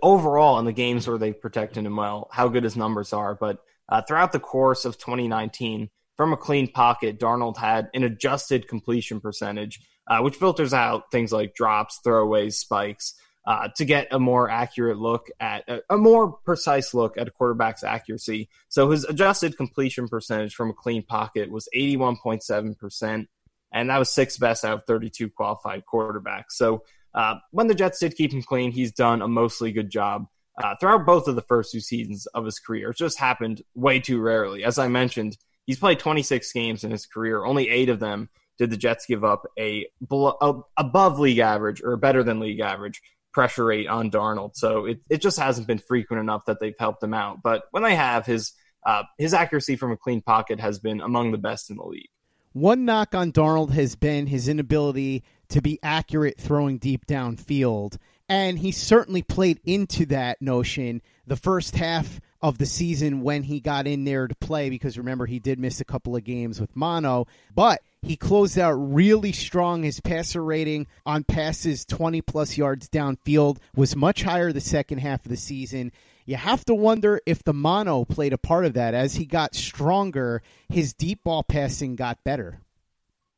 overall 0.02 0.60
in 0.60 0.66
the 0.66 0.74
games 0.74 1.08
where 1.08 1.18
they've 1.18 1.40
protected 1.40 1.86
him 1.86 1.96
well 1.96 2.30
how 2.32 2.50
good 2.50 2.64
his 2.64 2.76
numbers 2.76 3.14
are, 3.14 3.36
but 3.36 3.60
uh, 3.88 4.02
throughout 4.02 4.34
the 4.34 4.40
course 4.40 4.84
of 4.84 4.98
2019, 4.98 5.90
from 6.18 6.34
a 6.34 6.38
clean 6.38 6.68
pocket, 6.68 7.20
Darnold 7.20 7.58
had 7.58 7.90
an 7.94 8.04
adjusted 8.04 8.68
completion 8.68 9.22
percentage, 9.22 9.80
uh, 10.08 10.20
which 10.20 10.36
filters 10.36 10.74
out 10.74 11.12
things 11.12 11.32
like 11.32 11.54
drops, 11.54 12.02
throwaways, 12.06 12.56
spikes, 12.56 13.14
uh, 13.48 13.70
to 13.70 13.86
get 13.86 14.10
a 14.12 14.20
more 14.20 14.50
accurate 14.50 14.98
look 14.98 15.30
at 15.40 15.64
a, 15.70 15.82
a, 15.90 15.98
more 15.98 16.34
precise 16.44 16.94
look 16.94 17.18
at 17.18 17.30
a 17.30 17.32
quarterback's 17.32 17.82
accuracy. 17.82 18.50
So 18.68 18.90
his 18.90 19.06
adjusted 19.06 19.56
completion 19.56 20.10
percentage 20.10 20.54
from 20.54 20.70
a 20.70 20.74
clean 20.74 21.02
pocket 21.02 21.50
was 21.50 21.70
81.7%, 21.74 23.26
and 23.72 23.90
that 23.90 23.98
was 23.98 24.10
sixth 24.10 24.38
best 24.38 24.66
out 24.66 24.80
of 24.80 24.86
32 24.86 25.30
qualified 25.30 25.84
quarterbacks. 25.92 26.52
So 26.52 26.84
uh, 27.16 27.36
when 27.52 27.68
the 27.68 27.74
Jets 27.74 28.00
did 28.00 28.18
keep 28.18 28.34
him 28.34 28.44
clean, 28.44 28.74
he's 28.74 28.92
done 28.92 29.22
a 29.22 29.30
mostly 29.30 29.72
good 29.72 29.90
job. 29.90 30.28
Uh, 30.62 30.76
throughout 30.80 31.06
both 31.06 31.28
of 31.28 31.36
the 31.36 31.42
first 31.44 31.72
two 31.72 31.80
seasons 31.80 32.26
of 32.34 32.44
his 32.44 32.58
career. 32.58 32.90
It 32.90 32.98
just 32.98 33.20
happened 33.20 33.62
way 33.76 34.00
too 34.00 34.20
rarely. 34.20 34.64
As 34.64 34.80
I 34.80 34.88
mentioned, 34.88 35.38
he's 35.68 35.78
played 35.78 36.00
26 36.00 36.52
games 36.52 36.84
in 36.84 36.90
his 36.90 37.06
career. 37.06 37.46
Only 37.46 37.70
eight 37.70 37.90
of 37.90 38.00
them 38.00 38.28
did 38.58 38.72
the 38.72 38.78
Jets 38.78 39.06
give 39.06 39.24
up 39.24 39.46
a, 39.60 39.86
a 40.12 40.54
above 40.78 41.20
league 41.20 41.38
average 41.38 41.84
or 41.84 41.96
better 41.96 42.24
than 42.24 42.40
league 42.40 42.60
average 42.60 43.04
pressure 43.38 43.66
rate 43.66 43.86
on 43.86 44.10
Darnold. 44.10 44.56
So 44.56 44.86
it, 44.86 45.00
it 45.12 45.22
just 45.22 45.38
hasn't 45.38 45.68
been 45.68 45.78
frequent 45.78 46.20
enough 46.20 46.46
that 46.48 46.60
they've 46.60 46.74
helped 46.80 47.04
him 47.04 47.14
out. 47.14 47.44
But 47.44 47.66
when 47.70 47.84
they 47.84 47.94
have, 47.94 48.26
his 48.26 48.54
uh, 48.84 49.04
his 49.20 49.32
accuracy 49.32 49.76
from 49.76 49.92
a 49.92 49.98
clean 49.98 50.22
pocket 50.22 50.60
has 50.60 50.80
been 50.80 51.02
among 51.02 51.32
the 51.32 51.38
best 51.38 51.70
in 51.70 51.78
the 51.78 51.84
league. 51.84 52.10
One 52.54 52.84
knock 52.84 53.14
on 53.14 53.32
Darnold 53.32 53.74
has 53.74 53.96
been 53.96 54.26
his 54.26 54.48
inability 54.48 55.24
to 55.50 55.62
be 55.62 55.78
accurate 55.84 56.40
throwing 56.40 56.80
deep 56.80 57.06
downfield. 57.06 57.98
And 58.28 58.58
he 58.58 58.72
certainly 58.72 59.22
played 59.22 59.60
into 59.64 60.08
that 60.08 60.42
notion 60.42 61.04
the 61.28 61.36
first 61.36 61.76
half 61.76 62.20
of 62.42 62.58
the 62.58 62.66
season 62.66 63.22
when 63.22 63.44
he 63.44 63.60
got 63.60 63.88
in 63.88 64.04
there 64.04 64.28
to 64.28 64.36
play 64.36 64.70
because 64.70 64.98
remember 64.98 65.26
he 65.26 65.40
did 65.40 65.60
miss 65.60 65.82
a 65.82 65.86
couple 65.86 66.16
of 66.16 66.24
games 66.24 66.62
with 66.62 66.76
mono 66.76 67.26
but 67.56 67.82
he 68.02 68.16
closed 68.16 68.58
out 68.58 68.74
really 68.74 69.32
strong. 69.32 69.84
His 69.84 70.00
passer 70.00 70.44
rating 70.44 70.88
on 71.06 71.24
passes 71.24 71.86
20 71.86 72.22
plus 72.22 72.58
yards 72.58 72.90
downfield 72.90 73.58
was 73.76 73.96
much 73.96 74.24
higher 74.24 74.52
the 74.52 74.62
second 74.62 75.00
half 75.00 75.26
of 75.26 75.30
the 75.30 75.38
season. 75.38 75.92
You 76.26 76.36
have 76.36 76.66
to 76.66 76.76
wonder 76.76 77.22
if 77.26 77.44
the 77.44 77.54
mono 77.54 78.06
played 78.06 78.34
a 78.34 78.38
part 78.38 78.66
of 78.66 78.74
that. 78.74 78.94
As 78.94 79.16
he 79.16 79.26
got 79.26 79.56
stronger 79.56 80.42
his 80.70 80.94
deep 80.94 81.24
ball 81.24 81.44
passing 81.44 81.96
got 81.96 82.24
better. 82.24 82.62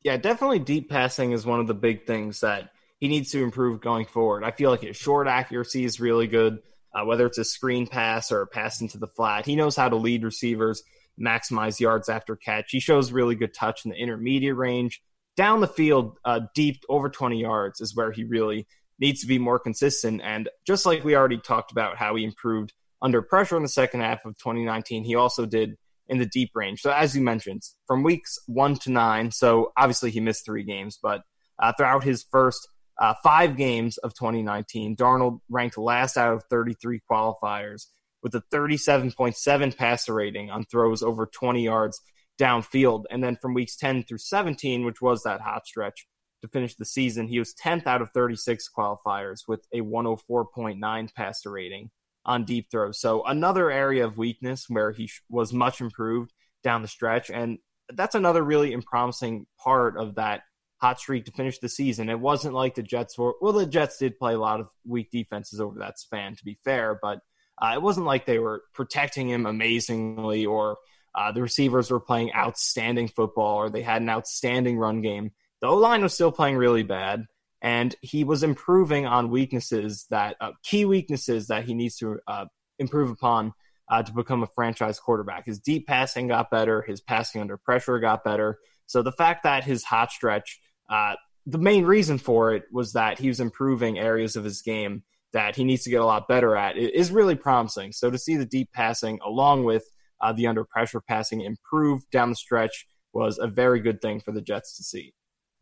Yeah 0.02 0.16
definitely 0.16 0.60
deep 0.60 0.88
passing 0.88 1.32
is 1.32 1.46
one 1.46 1.60
of 1.60 1.66
the 1.66 1.74
big 1.74 2.06
things 2.06 2.40
that 2.40 2.70
he 2.98 3.08
needs 3.08 3.30
to 3.32 3.42
improve 3.42 3.80
going 3.80 4.06
forward. 4.06 4.44
I 4.44 4.50
feel 4.50 4.70
like 4.70 4.82
his 4.82 4.96
short 4.96 5.26
accuracy 5.26 5.84
is 5.84 6.00
really 6.00 6.26
good 6.26 6.60
uh, 6.94 7.04
whether 7.04 7.26
it's 7.26 7.38
a 7.38 7.44
screen 7.44 7.86
pass 7.86 8.32
or 8.32 8.42
a 8.42 8.46
pass 8.46 8.80
into 8.80 8.98
the 8.98 9.06
flat. 9.06 9.46
He 9.46 9.56
knows 9.56 9.76
how 9.76 9.88
to 9.88 9.96
lead 9.96 10.24
receivers, 10.24 10.82
maximize 11.20 11.80
yards 11.80 12.08
after 12.08 12.36
catch. 12.36 12.70
He 12.70 12.80
shows 12.80 13.12
really 13.12 13.34
good 13.34 13.54
touch 13.54 13.84
in 13.84 13.90
the 13.90 13.96
intermediate 13.96 14.56
range. 14.56 15.02
Down 15.36 15.60
the 15.60 15.68
field, 15.68 16.18
uh, 16.24 16.40
deep 16.54 16.82
over 16.88 17.08
20 17.08 17.40
yards 17.40 17.80
is 17.80 17.94
where 17.94 18.12
he 18.12 18.24
really 18.24 18.66
needs 18.98 19.20
to 19.22 19.26
be 19.26 19.38
more 19.38 19.58
consistent. 19.58 20.20
And 20.22 20.48
just 20.66 20.84
like 20.84 21.04
we 21.04 21.16
already 21.16 21.38
talked 21.38 21.72
about 21.72 21.96
how 21.96 22.14
he 22.16 22.24
improved 22.24 22.72
under 23.00 23.22
pressure 23.22 23.56
in 23.56 23.62
the 23.62 23.68
second 23.68 24.00
half 24.00 24.24
of 24.24 24.36
2019, 24.38 25.04
he 25.04 25.14
also 25.14 25.46
did 25.46 25.76
in 26.08 26.18
the 26.18 26.26
deep 26.26 26.50
range. 26.54 26.80
So 26.80 26.90
as 26.90 27.14
you 27.14 27.22
mentioned, 27.22 27.62
from 27.86 28.02
weeks 28.02 28.38
one 28.46 28.74
to 28.76 28.90
nine, 28.90 29.30
so 29.30 29.72
obviously 29.76 30.10
he 30.10 30.20
missed 30.20 30.44
three 30.44 30.64
games, 30.64 30.98
but 31.00 31.22
uh, 31.58 31.72
throughout 31.76 32.04
his 32.04 32.24
first 32.30 32.68
uh, 33.00 33.14
five 33.22 33.56
games 33.56 33.96
of 33.98 34.14
2019, 34.14 34.94
Darnold 34.94 35.40
ranked 35.48 35.78
last 35.78 36.18
out 36.18 36.34
of 36.34 36.44
33 36.50 37.00
qualifiers 37.10 37.86
with 38.22 38.34
a 38.34 38.42
37.7 38.52 39.76
passer 39.76 40.12
rating 40.12 40.50
on 40.50 40.64
throws 40.64 41.02
over 41.02 41.26
20 41.26 41.64
yards 41.64 42.00
downfield. 42.38 43.04
And 43.10 43.24
then 43.24 43.36
from 43.40 43.54
weeks 43.54 43.76
10 43.76 44.04
through 44.04 44.18
17, 44.18 44.84
which 44.84 45.00
was 45.00 45.22
that 45.22 45.40
hot 45.40 45.66
stretch 45.66 46.06
to 46.42 46.48
finish 46.48 46.74
the 46.74 46.84
season, 46.84 47.26
he 47.26 47.38
was 47.38 47.54
10th 47.54 47.86
out 47.86 48.02
of 48.02 48.10
36 48.10 48.68
qualifiers 48.76 49.40
with 49.48 49.66
a 49.72 49.80
104.9 49.80 51.14
passer 51.14 51.50
rating 51.50 51.90
on 52.26 52.44
deep 52.44 52.66
throws. 52.70 53.00
So 53.00 53.24
another 53.24 53.70
area 53.70 54.04
of 54.04 54.18
weakness 54.18 54.66
where 54.68 54.92
he 54.92 55.10
was 55.30 55.54
much 55.54 55.80
improved 55.80 56.32
down 56.62 56.82
the 56.82 56.88
stretch. 56.88 57.30
And 57.30 57.58
that's 57.88 58.14
another 58.14 58.42
really 58.42 58.76
promising 58.82 59.46
part 59.58 59.96
of 59.96 60.16
that 60.16 60.42
hot 60.80 60.98
streak 60.98 61.26
to 61.26 61.32
finish 61.32 61.58
the 61.58 61.68
season. 61.68 62.08
It 62.08 62.18
wasn't 62.18 62.54
like 62.54 62.74
the 62.74 62.82
Jets 62.82 63.18
were, 63.18 63.34
well, 63.40 63.52
the 63.52 63.66
Jets 63.66 63.98
did 63.98 64.18
play 64.18 64.34
a 64.34 64.38
lot 64.38 64.60
of 64.60 64.68
weak 64.86 65.10
defenses 65.10 65.60
over 65.60 65.78
that 65.80 65.98
span, 65.98 66.36
to 66.36 66.44
be 66.44 66.58
fair, 66.64 66.98
but 67.00 67.20
uh, 67.60 67.72
it 67.74 67.82
wasn't 67.82 68.06
like 68.06 68.24
they 68.24 68.38
were 68.38 68.62
protecting 68.72 69.28
him 69.28 69.44
amazingly 69.44 70.46
or 70.46 70.78
uh, 71.14 71.32
the 71.32 71.42
receivers 71.42 71.90
were 71.90 72.00
playing 72.00 72.32
outstanding 72.34 73.08
football 73.08 73.56
or 73.56 73.68
they 73.68 73.82
had 73.82 74.00
an 74.00 74.08
outstanding 74.08 74.78
run 74.78 75.02
game. 75.02 75.32
The 75.60 75.66
O 75.66 75.76
line 75.76 76.02
was 76.02 76.14
still 76.14 76.32
playing 76.32 76.56
really 76.56 76.82
bad, 76.82 77.26
and 77.60 77.94
he 78.00 78.24
was 78.24 78.42
improving 78.42 79.04
on 79.04 79.28
weaknesses 79.28 80.06
that 80.08 80.36
uh, 80.40 80.52
key 80.62 80.86
weaknesses 80.86 81.48
that 81.48 81.64
he 81.64 81.74
needs 81.74 81.96
to 81.98 82.18
uh, 82.26 82.46
improve 82.78 83.10
upon. 83.10 83.52
Uh, 83.92 84.04
to 84.04 84.12
become 84.12 84.44
a 84.44 84.48
franchise 84.54 85.00
quarterback. 85.00 85.46
His 85.46 85.58
deep 85.58 85.88
passing 85.88 86.28
got 86.28 86.48
better. 86.48 86.80
His 86.80 87.00
passing 87.00 87.40
under 87.40 87.56
pressure 87.56 87.98
got 87.98 88.22
better. 88.22 88.60
So 88.86 89.02
the 89.02 89.10
fact 89.10 89.42
that 89.42 89.64
his 89.64 89.82
hot 89.82 90.12
stretch 90.12 90.60
uh, 90.90 91.14
the 91.46 91.58
main 91.58 91.84
reason 91.84 92.18
for 92.18 92.52
it 92.54 92.64
was 92.70 92.92
that 92.92 93.18
he 93.18 93.28
was 93.28 93.40
improving 93.40 93.98
areas 93.98 94.36
of 94.36 94.44
his 94.44 94.60
game 94.60 95.02
that 95.32 95.56
he 95.56 95.64
needs 95.64 95.84
to 95.84 95.90
get 95.90 96.00
a 96.00 96.06
lot 96.06 96.28
better 96.28 96.56
at. 96.56 96.76
It 96.76 96.94
is 96.94 97.12
really 97.12 97.36
promising. 97.36 97.92
So 97.92 98.10
to 98.10 98.18
see 98.18 98.36
the 98.36 98.44
deep 98.44 98.72
passing 98.72 99.18
along 99.24 99.64
with 99.64 99.84
uh, 100.20 100.32
the 100.32 100.46
under 100.46 100.64
pressure 100.64 101.00
passing 101.00 101.40
improve 101.40 102.02
down 102.10 102.30
the 102.30 102.36
stretch 102.36 102.86
was 103.12 103.38
a 103.38 103.46
very 103.46 103.80
good 103.80 104.02
thing 104.02 104.20
for 104.20 104.32
the 104.32 104.42
Jets 104.42 104.76
to 104.76 104.82
see 104.82 105.14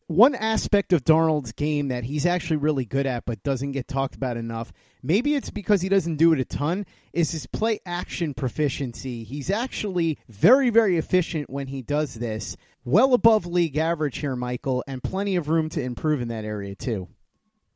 one 0.09 0.35
aspect 0.35 0.93
of 0.95 1.05
Darnold's 1.05 1.53
game 1.53 1.89
that 1.89 2.05
he's 2.05 2.27
actually 2.27 2.57
really 2.57 2.87
good 2.87 3.07
at 3.07 3.27
but 3.27 3.43
doesn't 3.43 3.73
get 3.73 3.87
talked 3.87 4.15
about 4.15 4.39
enough, 4.39 4.73
maybe 5.03 5.35
it's 5.35 5.51
because 5.51 5.83
he 5.83 5.89
doesn't 5.89 6.17
do 6.17 6.33
it 6.33 6.41
a 6.41 6.45
ton, 6.45 6.87
is 7.13 7.31
his 7.31 7.47
play 7.47 7.79
action 7.85 8.33
proficiency. 8.33 9.23
He's 9.23 9.51
actually 9.51 10.19
very, 10.29 10.71
very 10.71 10.97
efficient 10.97 11.51
when 11.51 11.69
he 11.69 11.83
does 11.83 12.15
this. 12.15 12.57
Well 12.85 13.13
above 13.13 13.45
league 13.47 13.77
average 13.77 14.19
here, 14.19 14.35
Michael, 14.35 14.83
and 14.87 15.03
plenty 15.03 15.37
of 15.37 15.51
room 15.51 15.69
to 15.71 15.83
improve 15.83 16.23
in 16.23 16.29
that 16.29 16.45
area, 16.45 16.75
too. 16.75 17.09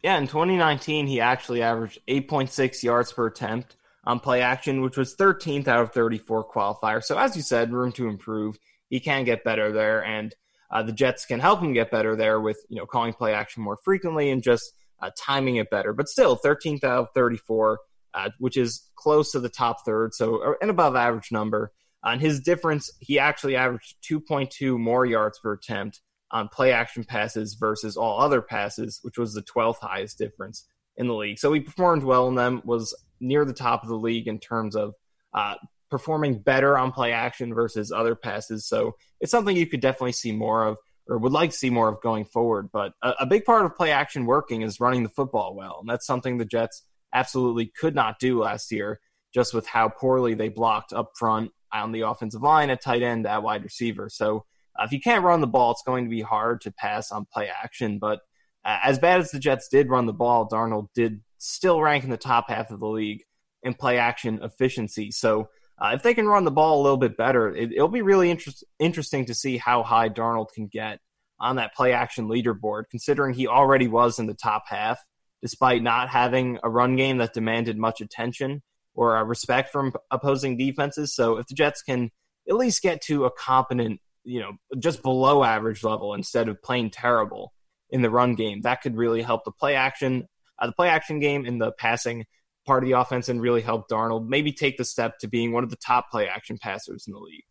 Yeah, 0.03 0.17
in 0.17 0.27
2019, 0.27 1.07
he 1.07 1.21
actually 1.21 1.63
averaged 1.63 2.01
8.6 2.09 2.83
yards 2.83 3.13
per 3.13 3.27
attempt 3.27 3.77
on 4.05 4.21
play 4.21 4.41
action, 4.41 4.81
which 4.81 4.97
was 4.97 5.15
13th 5.15 5.69
out 5.69 5.83
of 5.83 5.93
34 5.93 6.49
qualifiers. 6.51 7.05
So, 7.05 7.19
as 7.19 7.37
you 7.37 7.43
said, 7.43 7.73
room 7.73 7.93
to 7.93 8.09
improve. 8.09 8.59
He 8.89 9.01
can 9.01 9.25
get 9.25 9.45
better 9.45 9.71
there. 9.71 10.03
And 10.05 10.35
uh, 10.73 10.83
the 10.83 10.93
Jets 10.93 11.27
can 11.27 11.39
help 11.39 11.61
him 11.61 11.73
get 11.73 11.91
better 11.91 12.17
there 12.17 12.41
with 12.41 12.59
you 12.69 12.77
know 12.77 12.87
calling 12.87 13.13
play 13.13 13.35
action 13.35 13.63
more 13.63 13.79
frequently 13.85 14.31
and 14.31 14.43
just 14.43 14.73
uh, 15.01 15.11
timing 15.19 15.57
it 15.57 15.71
better. 15.71 15.93
But 15.93 16.09
still, 16.09 16.39
13th 16.39 16.85
out 16.85 16.99
of 16.99 17.09
34, 17.15 17.79
uh, 18.15 18.31
which 18.39 18.57
is 18.57 18.89
close 18.97 19.33
to 19.33 19.41
the 19.41 19.49
top 19.49 19.85
third, 19.85 20.15
so 20.15 20.55
an 20.61 20.71
above 20.71 20.97
average 20.97 21.31
number. 21.31 21.73
On 22.05 22.19
his 22.19 22.41
difference, 22.41 22.91
he 22.99 23.21
actually 23.21 23.55
averaged 23.55 23.95
2.2 24.11 24.77
more 24.77 25.07
yards 25.07 25.39
per 25.39 25.53
attempt 25.53 26.01
on 26.33 26.49
play 26.49 26.73
action 26.73 27.05
passes 27.05 27.55
versus 27.55 27.97
all 27.97 28.21
other 28.21 28.43
passes, 28.43 28.99
which 29.03 29.19
was 29.19 29.35
the 29.35 29.43
12th 29.43 29.79
highest 29.81 30.19
difference 30.19 30.67
in 30.97 31.07
the 31.07 31.15
league. 31.15 31.39
So 31.39 31.53
he 31.53 31.61
performed 31.61 32.03
well 32.03 32.27
in 32.29 32.35
them, 32.35 32.63
was 32.65 32.93
near 33.21 33.45
the 33.45 33.53
top 33.53 33.83
of 33.83 33.89
the 33.89 33.97
league 33.97 34.27
in 34.27 34.41
terms 34.41 34.75
of 34.75 34.95
uh, 35.33 35.55
performing 35.93 36.39
better 36.39 36.79
on 36.79 36.91
play 36.91 37.13
action 37.13 37.53
versus 37.53 37.93
other 37.93 38.15
passes. 38.15 38.67
So 38.67 38.97
it's 39.21 39.31
something 39.31 39.55
you 39.55 39.67
could 39.67 39.83
definitely 39.83 40.13
see 40.13 40.33
more 40.33 40.65
of 40.65 40.79
or 41.07 41.19
would 41.19 41.33
like 41.33 41.51
to 41.51 41.57
see 41.57 41.69
more 41.69 41.89
of 41.89 42.01
going 42.01 42.25
forward. 42.25 42.71
But 42.73 42.95
a, 43.03 43.11
a, 43.21 43.27
big 43.27 43.45
part 43.45 43.67
of 43.67 43.77
play 43.77 43.91
action 43.93 44.25
working 44.25 44.63
is 44.63 44.81
running 44.81 45.03
the 45.03 45.11
football 45.11 45.55
well. 45.55 45.79
And 45.81 45.91
that's 45.91 46.07
something 46.07 46.39
the 46.39 46.47
Jets 46.47 46.83
absolutely 47.13 47.67
could 47.67 47.95
not 47.95 48.19
do 48.19 48.41
last 48.41 48.73
year, 48.73 49.01
just 49.35 49.53
with 49.53 49.67
how 49.67 49.91
poorly 49.91 50.33
they 50.33 50.49
blocked 50.49 50.95
up 50.95 51.11
front 51.19 51.51
on 51.75 51.93
the 51.93 52.03
offensive 52.03 52.41
line, 52.41 52.71
at 52.71 52.81
tight 52.81 53.03
end, 53.03 53.27
at 53.27 53.43
wide 53.43 53.65
receiver. 53.65 54.09
So 54.09 54.47
uh, 54.79 54.85
if 54.85 54.93
you 54.93 55.01
can't 55.01 55.25
run 55.25 55.43
the 55.43 55.47
ball, 55.47 55.73
it's 55.73 55.83
going 55.85 56.05
to 56.05 56.11
be 56.11 56.23
hard 56.23 56.63
to 56.63 56.73
pass 56.73 57.13
on 57.13 57.27
play 57.31 57.51
action. 57.51 57.99
But 57.99 58.21
uh, 58.65 58.79
as 58.83 58.99
bad 58.99 59.21
as 59.21 59.31
the 59.31 59.41
Jets 59.41 59.69
did 59.69 59.91
run 59.91 60.07
the 60.07 60.15
ball, 60.15 60.49
Darnold 60.49 60.89
did 60.95 61.21
still 61.37 61.83
rank 61.83 62.05
in 62.05 62.11
the 62.11 62.17
top 62.17 62.49
half 62.49 62.71
of 62.71 62.81
the 62.81 62.89
league 62.89 63.25
in 63.63 63.75
play 63.75 63.99
action 63.99 64.41
efficiency. 64.43 65.11
So 65.11 65.49
uh, 65.79 65.93
if 65.95 66.03
they 66.03 66.15
can 66.15 66.27
run 66.27 66.45
the 66.45 66.51
ball 66.51 66.81
a 66.81 66.83
little 66.83 66.99
bit 66.99 67.17
better, 67.17 67.55
it, 67.55 67.71
will 67.77 67.89
be 67.89 68.03
really 68.03 68.31
interest, 68.31 68.65
interesting 68.79 69.27
to 69.27 69.35
see 69.35 69.57
how 69.57 69.83
high 69.83 70.09
Darnold 70.09 70.53
can 70.55 70.67
get 70.67 71.01
on 71.41 71.57
that 71.57 71.75
play 71.75 71.93
action 71.93 72.29
leaderboard, 72.29 72.85
considering 72.91 73.35
he 73.35 73.49
already 73.49 73.89
was 73.89 74.19
in 74.19 74.27
the 74.27 74.35
top 74.35 74.65
half, 74.69 75.01
despite 75.41 75.83
not 75.83 76.09
having 76.09 76.59
a 76.63 76.71
run 76.71 76.97
game 76.97 77.19
that 77.19 77.35
demanded 77.35 77.77
much 77.77 78.01
attention 78.01 78.63
or 78.95 79.17
uh, 79.17 79.25
respect 79.25 79.73
from 79.73 79.93
opposing 80.11 80.57
defenses. 80.57 81.15
So 81.15 81.39
if 81.39 81.47
the 81.47 81.55
Jets 81.55 81.83
can 81.83 82.11
at 82.49 82.57
least 82.57 82.83
get 82.83 83.01
to 83.03 83.25
a 83.25 83.31
competent, 83.31 84.01
you 84.25 84.41
know, 84.41 84.53
just 84.79 85.03
below 85.03 85.43
average 85.43 85.83
level 85.83 86.15
instead 86.15 86.49
of 86.49 86.63
playing 86.63 86.91
terrible 86.91 87.53
in 87.91 88.03
the 88.03 88.11
run 88.11 88.35
game, 88.35 88.61
that 88.63 88.83
could 88.83 88.97
really 88.97 89.23
help 89.23 89.45
the 89.45 89.53
play 89.53 89.75
action, 89.75 90.29
uh, 90.59 90.67
the 90.67 90.73
play 90.73 90.89
action 90.89 91.19
game 91.19 91.45
in 91.45 91.59
the 91.59 91.73
passing 91.73 92.25
part 92.67 92.83
of 92.83 92.89
the 92.89 92.99
offense 92.99 93.29
and 93.29 93.41
really 93.41 93.61
help 93.61 93.89
Darnold 93.89 94.29
maybe 94.29 94.53
take 94.53 94.77
the 94.77 94.85
step 94.85 95.19
to 95.19 95.29
being 95.29 95.53
one 95.53 95.65
of 95.65 95.71
the 95.71 95.77
top 95.77 96.11
play 96.11 96.29
action 96.29 96.59
passers 96.59 97.07
in 97.07 97.13
the 97.13 97.19
league. 97.19 97.45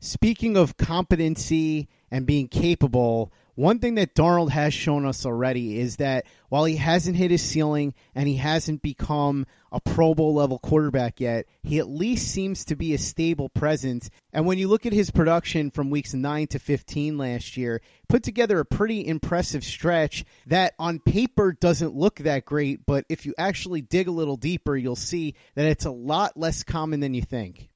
Speaking 0.00 0.56
of 0.56 0.76
competency 0.76 1.88
and 2.10 2.26
being 2.26 2.48
capable, 2.48 3.32
one 3.54 3.78
thing 3.78 3.94
that 3.96 4.14
Darnold 4.14 4.50
has 4.50 4.74
shown 4.74 5.06
us 5.06 5.24
already 5.24 5.78
is 5.78 5.96
that 5.96 6.26
while 6.48 6.64
he 6.64 6.76
hasn't 6.76 7.16
hit 7.16 7.30
his 7.30 7.42
ceiling 7.42 7.94
and 8.14 8.28
he 8.28 8.36
hasn't 8.36 8.82
become 8.82 9.46
a 9.70 9.80
Pro 9.80 10.14
Bowl 10.14 10.34
level 10.34 10.58
quarterback 10.58 11.20
yet, 11.20 11.46
he 11.62 11.78
at 11.78 11.88
least 11.88 12.32
seems 12.32 12.64
to 12.64 12.76
be 12.76 12.94
a 12.94 12.98
stable 12.98 13.48
presence. 13.48 14.10
And 14.32 14.46
when 14.46 14.58
you 14.58 14.68
look 14.68 14.86
at 14.86 14.92
his 14.92 15.10
production 15.10 15.70
from 15.70 15.90
weeks 15.90 16.14
9 16.14 16.46
to 16.48 16.58
15 16.58 17.18
last 17.18 17.56
year, 17.56 17.80
put 18.08 18.22
together 18.22 18.58
a 18.58 18.64
pretty 18.64 19.06
impressive 19.06 19.64
stretch 19.64 20.24
that 20.46 20.74
on 20.78 20.98
paper 20.98 21.52
doesn't 21.52 21.94
look 21.94 22.16
that 22.16 22.44
great, 22.44 22.86
but 22.86 23.04
if 23.08 23.26
you 23.26 23.34
actually 23.38 23.82
dig 23.82 24.08
a 24.08 24.12
little 24.12 24.36
deeper, 24.36 24.76
you'll 24.76 24.96
see 24.96 25.34
that 25.54 25.66
it's 25.66 25.84
a 25.84 25.90
lot 25.90 26.36
less 26.36 26.62
common 26.62 27.00
than 27.00 27.14
you 27.14 27.22
think. 27.22 27.68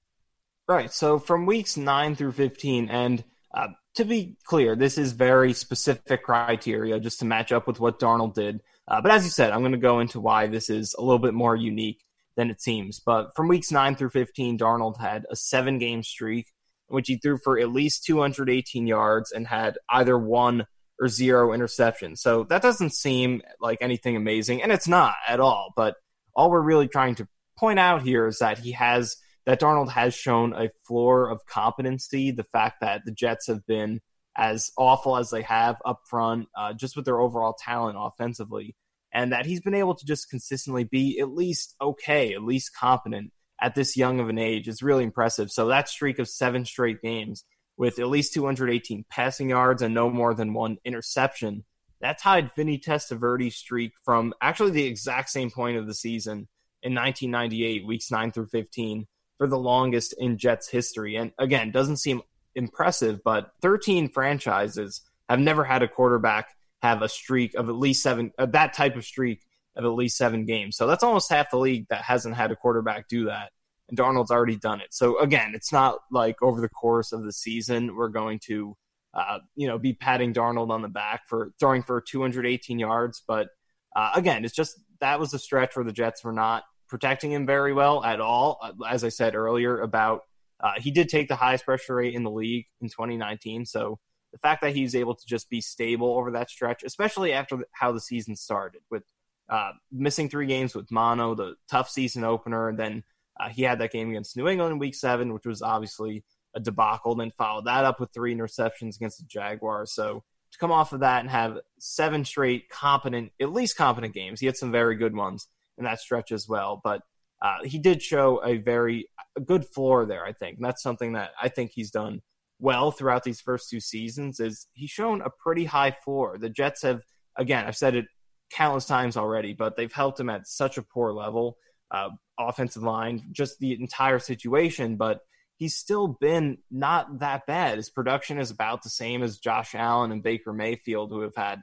Right. 0.69 0.93
So 0.93 1.19
from 1.19 1.47
weeks 1.47 1.77
9 1.77 2.15
through 2.15 2.33
15 2.33 2.91
and 2.91 3.25
uh, 3.55 3.69
to 3.95 4.05
be 4.05 4.37
clear, 4.45 4.77
this 4.77 4.99
is 4.99 5.13
very 5.13 5.53
specific 5.53 6.23
criteria 6.23 7.01
just 7.01 7.21
to 7.21 7.25
match 7.25 7.53
up 7.53 7.67
with 7.67 7.81
what 7.81 7.99
Darnold 7.99 8.35
did. 8.35 8.61
Uh, 8.87 9.01
but 9.01 9.11
as 9.11 9.25
you 9.25 9.31
said, 9.31 9.53
I'm 9.53 9.61
going 9.61 9.73
to 9.73 9.79
go 9.79 10.01
into 10.01 10.21
why 10.21 10.47
this 10.47 10.71
is 10.71 10.95
a 10.95 11.03
little 11.03 11.19
bit 11.19 11.35
more 11.35 11.57
unique 11.57 12.05
than 12.37 12.51
it 12.51 12.63
seems. 12.63 13.01
But 13.01 13.35
from 13.35 13.49
weeks 13.49 13.73
9 13.73 13.97
through 13.97 14.11
15, 14.11 14.59
Darnold 14.59 14.99
had 14.99 15.27
a 15.31 15.37
seven 15.37 15.79
game 15.79 16.03
streak 16.03 16.47
in 16.89 16.95
which 16.95 17.09
he 17.09 17.17
threw 17.17 17.37
for 17.37 17.59
at 17.59 17.71
least 17.71 18.05
218 18.05 18.87
yards 18.87 19.33
and 19.33 19.47
had 19.47 19.79
either 19.91 20.17
one 20.17 20.67
or 21.01 21.09
zero 21.09 21.57
interceptions. 21.57 22.19
So 22.19 22.45
that 22.45 22.63
doesn't 22.63 22.95
seem 22.95 23.43
like 23.61 23.79
anything 23.81 24.17
amazing, 24.17 24.63
and 24.63 24.73
it's 24.73 24.89
not 24.89 25.15
at 25.27 25.41
all. 25.41 25.73
But 25.77 25.97
all 26.35 26.51
we're 26.51 26.61
really 26.61 26.89
trying 26.89 27.17
to 27.17 27.29
point 27.59 27.79
out 27.79 28.03
here 28.03 28.27
is 28.27 28.39
that 28.39 28.59
he 28.59 28.73
has 28.73 29.17
that 29.49 29.63
Darnold 29.63 29.89
has 29.89 30.15
shown 30.15 30.53
a 30.53 30.69
floor 30.87 31.31
of 31.31 31.47
competency. 31.47 32.31
The 32.31 32.45
fact 32.45 32.83
that 32.83 33.07
the 33.07 33.13
Jets 33.13 33.47
have 33.47 33.65
been 33.65 34.03
as 34.37 34.71
awful 34.77 35.17
as 35.17 35.31
they 35.31 35.41
have 35.41 35.77
up 35.87 36.03
front, 36.07 36.49
uh, 36.55 36.75
just 36.75 36.95
with 36.95 37.07
their 37.07 37.19
overall 37.19 37.57
talent 37.59 37.97
offensively, 37.99 38.77
and 39.11 39.33
that 39.33 39.47
he's 39.47 39.63
been 39.63 39.73
able 39.73 39.95
to 39.95 40.05
just 40.05 40.29
consistently 40.29 40.85
be 40.85 41.19
at 41.19 41.31
least 41.31 41.75
okay, 41.81 42.35
at 42.35 42.43
least 42.43 42.77
competent 42.77 43.33
at 43.59 43.75
this 43.75 43.97
young 43.97 44.21
of 44.21 44.29
an 44.29 44.37
age 44.37 44.69
is 44.69 44.83
really 44.83 45.03
impressive. 45.03 45.51
So 45.51 45.69
that 45.69 45.89
streak 45.89 46.19
of 46.19 46.29
seven 46.29 46.67
straight 46.67 47.01
games 47.01 47.47
with 47.79 47.99
at 47.99 48.09
least 48.09 48.35
218 48.35 49.07
passing 49.09 49.49
yards 49.49 49.81
and 49.81 49.95
no 49.95 50.11
more 50.11 50.35
than 50.35 50.53
one 50.53 50.77
interception. 50.85 51.65
That 52.03 52.21
tied 52.21 52.51
Vinny 52.55 52.79
Testaverde's 52.79 53.57
streak 53.57 53.93
from 54.05 54.35
actually 54.43 54.73
the 54.73 54.85
exact 54.85 55.31
same 55.31 55.51
point 55.51 55.79
of 55.79 55.87
the 55.87 55.95
season 55.95 56.49
in 56.83 56.95
1998, 56.95 57.87
weeks 57.87 58.11
9 58.11 58.31
through 58.31 58.49
15, 58.49 59.07
for 59.39 59.47
the 59.47 59.59
longest 59.59 60.15
in 60.19 60.37
Jets 60.37 60.69
history. 60.69 61.17
And 61.17 61.33
again, 61.39 61.71
doesn't 61.71 61.99
seem 61.99 62.23
impressive, 62.55 63.21
but 63.25 63.53
13 63.63 64.11
franchises 64.11 65.01
have 65.29 65.39
never 65.39 65.65
had 65.65 65.83
a 65.83 65.89
quarterback 65.89 66.55
have 66.83 67.03
a 67.03 67.09
streak 67.09 67.55
of 67.55 67.69
at 67.69 67.75
least 67.75 68.03
seven, 68.03 68.33
uh, 68.39 68.47
that 68.47 68.73
type 68.73 68.97
of 68.97 69.05
streak 69.05 69.43
of 69.77 69.85
at 69.85 69.89
least 69.89 70.17
seven 70.17 70.45
games. 70.45 70.77
So 70.77 70.87
that's 70.87 71.03
almost 71.03 71.31
half 71.31 71.51
the 71.51 71.59
league 71.59 71.87
that 71.89 72.03
hasn't 72.03 72.37
had 72.37 72.51
a 72.51 72.57
quarterback 72.57 73.09
do 73.09 73.27
that. 73.27 73.51
And 73.89 73.99
Darnold's 73.99 74.31
already 74.31 74.57
done 74.57 74.81
it. 74.81 74.89
So 74.91 75.19
again, 75.19 75.53
it's 75.55 75.73
not 75.73 75.99
like 76.11 76.43
over 76.43 76.61
the 76.61 76.69
course 76.69 77.13
of 77.13 77.25
the 77.25 77.33
season 77.33 77.97
we're 77.97 78.09
going 78.09 78.39
to, 78.47 78.77
uh, 79.15 79.39
you 79.57 79.67
know, 79.67 79.79
be 79.79 79.95
patting 79.95 80.35
Darnold 80.35 80.71
on 80.71 80.83
the 80.83 80.89
back 80.89 81.23
for 81.27 81.53
throwing 81.59 81.83
for 81.83 82.01
218 82.01 82.79
yards. 82.79 83.23
But 83.27 83.49
uh, 83.97 84.11
again, 84.15 84.45
it's 84.45 84.55
just 84.55 84.79
that 85.01 85.19
was 85.19 85.33
a 85.33 85.39
stretch 85.39 85.75
where 85.75 85.85
the 85.85 85.93
Jets 85.93 86.23
were 86.23 86.33
not 86.33 86.65
protecting 86.89 87.33
him 87.33 87.47
very 87.47 87.73
well 87.73 88.03
at 88.05 88.21
all. 88.21 88.59
Uh, 88.63 88.73
as 88.89 89.05
I 89.05 89.09
said 89.09 89.35
earlier, 89.35 89.81
about 89.81 90.23
uh, 90.61 90.73
he 90.79 90.91
did 90.91 91.09
take 91.09 91.29
the 91.29 91.37
highest 91.37 91.65
pressure 91.65 91.97
rate 91.97 92.15
in 92.15 92.25
the 92.25 92.31
league 92.31 92.67
in 92.81 92.89
2019. 92.89 93.67
So 93.67 93.99
the 94.33 94.39
fact 94.39 94.63
that 94.63 94.75
he's 94.75 94.95
able 94.95 95.15
to 95.15 95.27
just 95.27 95.49
be 95.49 95.61
stable 95.61 96.17
over 96.17 96.33
that 96.33 96.51
stretch, 96.51 96.83
especially 96.83 97.33
after 97.33 97.59
how 97.73 97.93
the 97.93 98.01
season 98.01 98.37
started 98.37 98.83
with 98.91 99.05
uh, 99.49 99.73
missing 99.91 100.29
three 100.29 100.47
games 100.47 100.75
with 100.75 100.91
mono, 100.91 101.35
the 101.35 101.55
tough 101.71 101.89
season 101.89 102.25
opener, 102.25 102.69
and 102.69 102.79
then 102.79 103.05
uh, 103.41 103.49
he 103.49 103.63
had 103.63 103.79
that 103.79 103.93
game 103.93 104.11
against 104.11 104.37
New 104.37 104.49
England 104.49 104.73
in 104.73 104.79
Week 104.79 104.95
Seven, 104.95 105.33
which 105.33 105.47
was 105.47 105.63
obviously 105.63 106.25
a 106.55 106.61
debacle. 106.61 107.15
Then 107.15 107.33
followed 107.39 107.67
that 107.67 107.85
up 107.85 108.01
with 108.01 108.13
three 108.13 108.35
interceptions 108.35 108.97
against 108.97 109.19
the 109.19 109.27
Jaguars. 109.27 109.95
So 109.95 110.25
to 110.53 110.59
come 110.59 110.73
off 110.73 110.93
of 110.93 111.01
that 111.01 111.21
and 111.21 111.31
have 111.31 111.59
seven 111.79 112.25
straight 112.25 112.69
competent, 112.69 113.33
at 113.41 113.53
least 113.53 113.77
competent 113.77 114.13
games, 114.13 114.41
he 114.41 114.47
had 114.47 114.57
some 114.57 114.73
very 114.73 114.97
good 114.97 115.15
ones 115.15 115.47
in 115.79 115.85
that 115.85 116.01
stretch 116.01 116.33
as 116.33 116.49
well. 116.49 116.81
But 116.83 117.03
uh, 117.41 117.59
he 117.65 117.79
did 117.79 118.03
show 118.03 118.43
a 118.45 118.59
very 118.59 119.09
a 119.37 119.41
good 119.41 119.65
floor 119.65 120.07
there, 120.07 120.25
I 120.25 120.33
think. 120.33 120.57
And 120.57 120.65
that's 120.65 120.83
something 120.83 121.13
that 121.13 121.31
I 121.41 121.49
think 121.49 121.71
he's 121.73 121.91
done 121.91 122.21
well 122.59 122.91
throughout 122.91 123.23
these 123.25 123.41
first 123.41 123.71
two 123.71 123.81
seasons. 123.81 124.41
Is 124.41 124.67
he's 124.73 124.91
shown 124.91 125.23
a 125.23 125.31
pretty 125.31 125.65
high 125.65 125.97
floor. 126.05 126.37
The 126.39 126.51
Jets 126.51 126.83
have, 126.83 127.03
again, 127.37 127.65
I've 127.67 127.77
said 127.77 127.95
it 127.95 128.07
countless 128.51 128.87
times 128.87 129.17
already, 129.17 129.53
but 129.53 129.77
they've 129.77 129.93
helped 129.93 130.19
him 130.19 130.31
at 130.31 130.49
such 130.49 130.79
a 130.79 130.83
poor 130.83 131.13
level, 131.13 131.57
uh, 131.91 132.11
offensive 132.39 132.83
line, 132.83 133.29
just 133.31 133.59
the 133.59 133.73
entire 133.73 134.19
situation. 134.19 134.97
But 134.97 135.21
he's 135.57 135.77
still 135.77 136.09
been 136.09 136.59
not 136.71 137.21
that 137.21 137.47
bad. 137.47 137.77
His 137.77 137.91
production 137.91 138.39
is 138.39 138.51
about 138.51 138.83
the 138.83 138.91
same 138.91 139.23
as 139.23 139.39
Josh 139.39 139.75
Allen 139.75 140.13
and 140.13 140.23
Baker 140.23 140.53
Mayfield, 140.53 141.11
who 141.11 141.21
have 141.21 141.37
had 141.37 141.63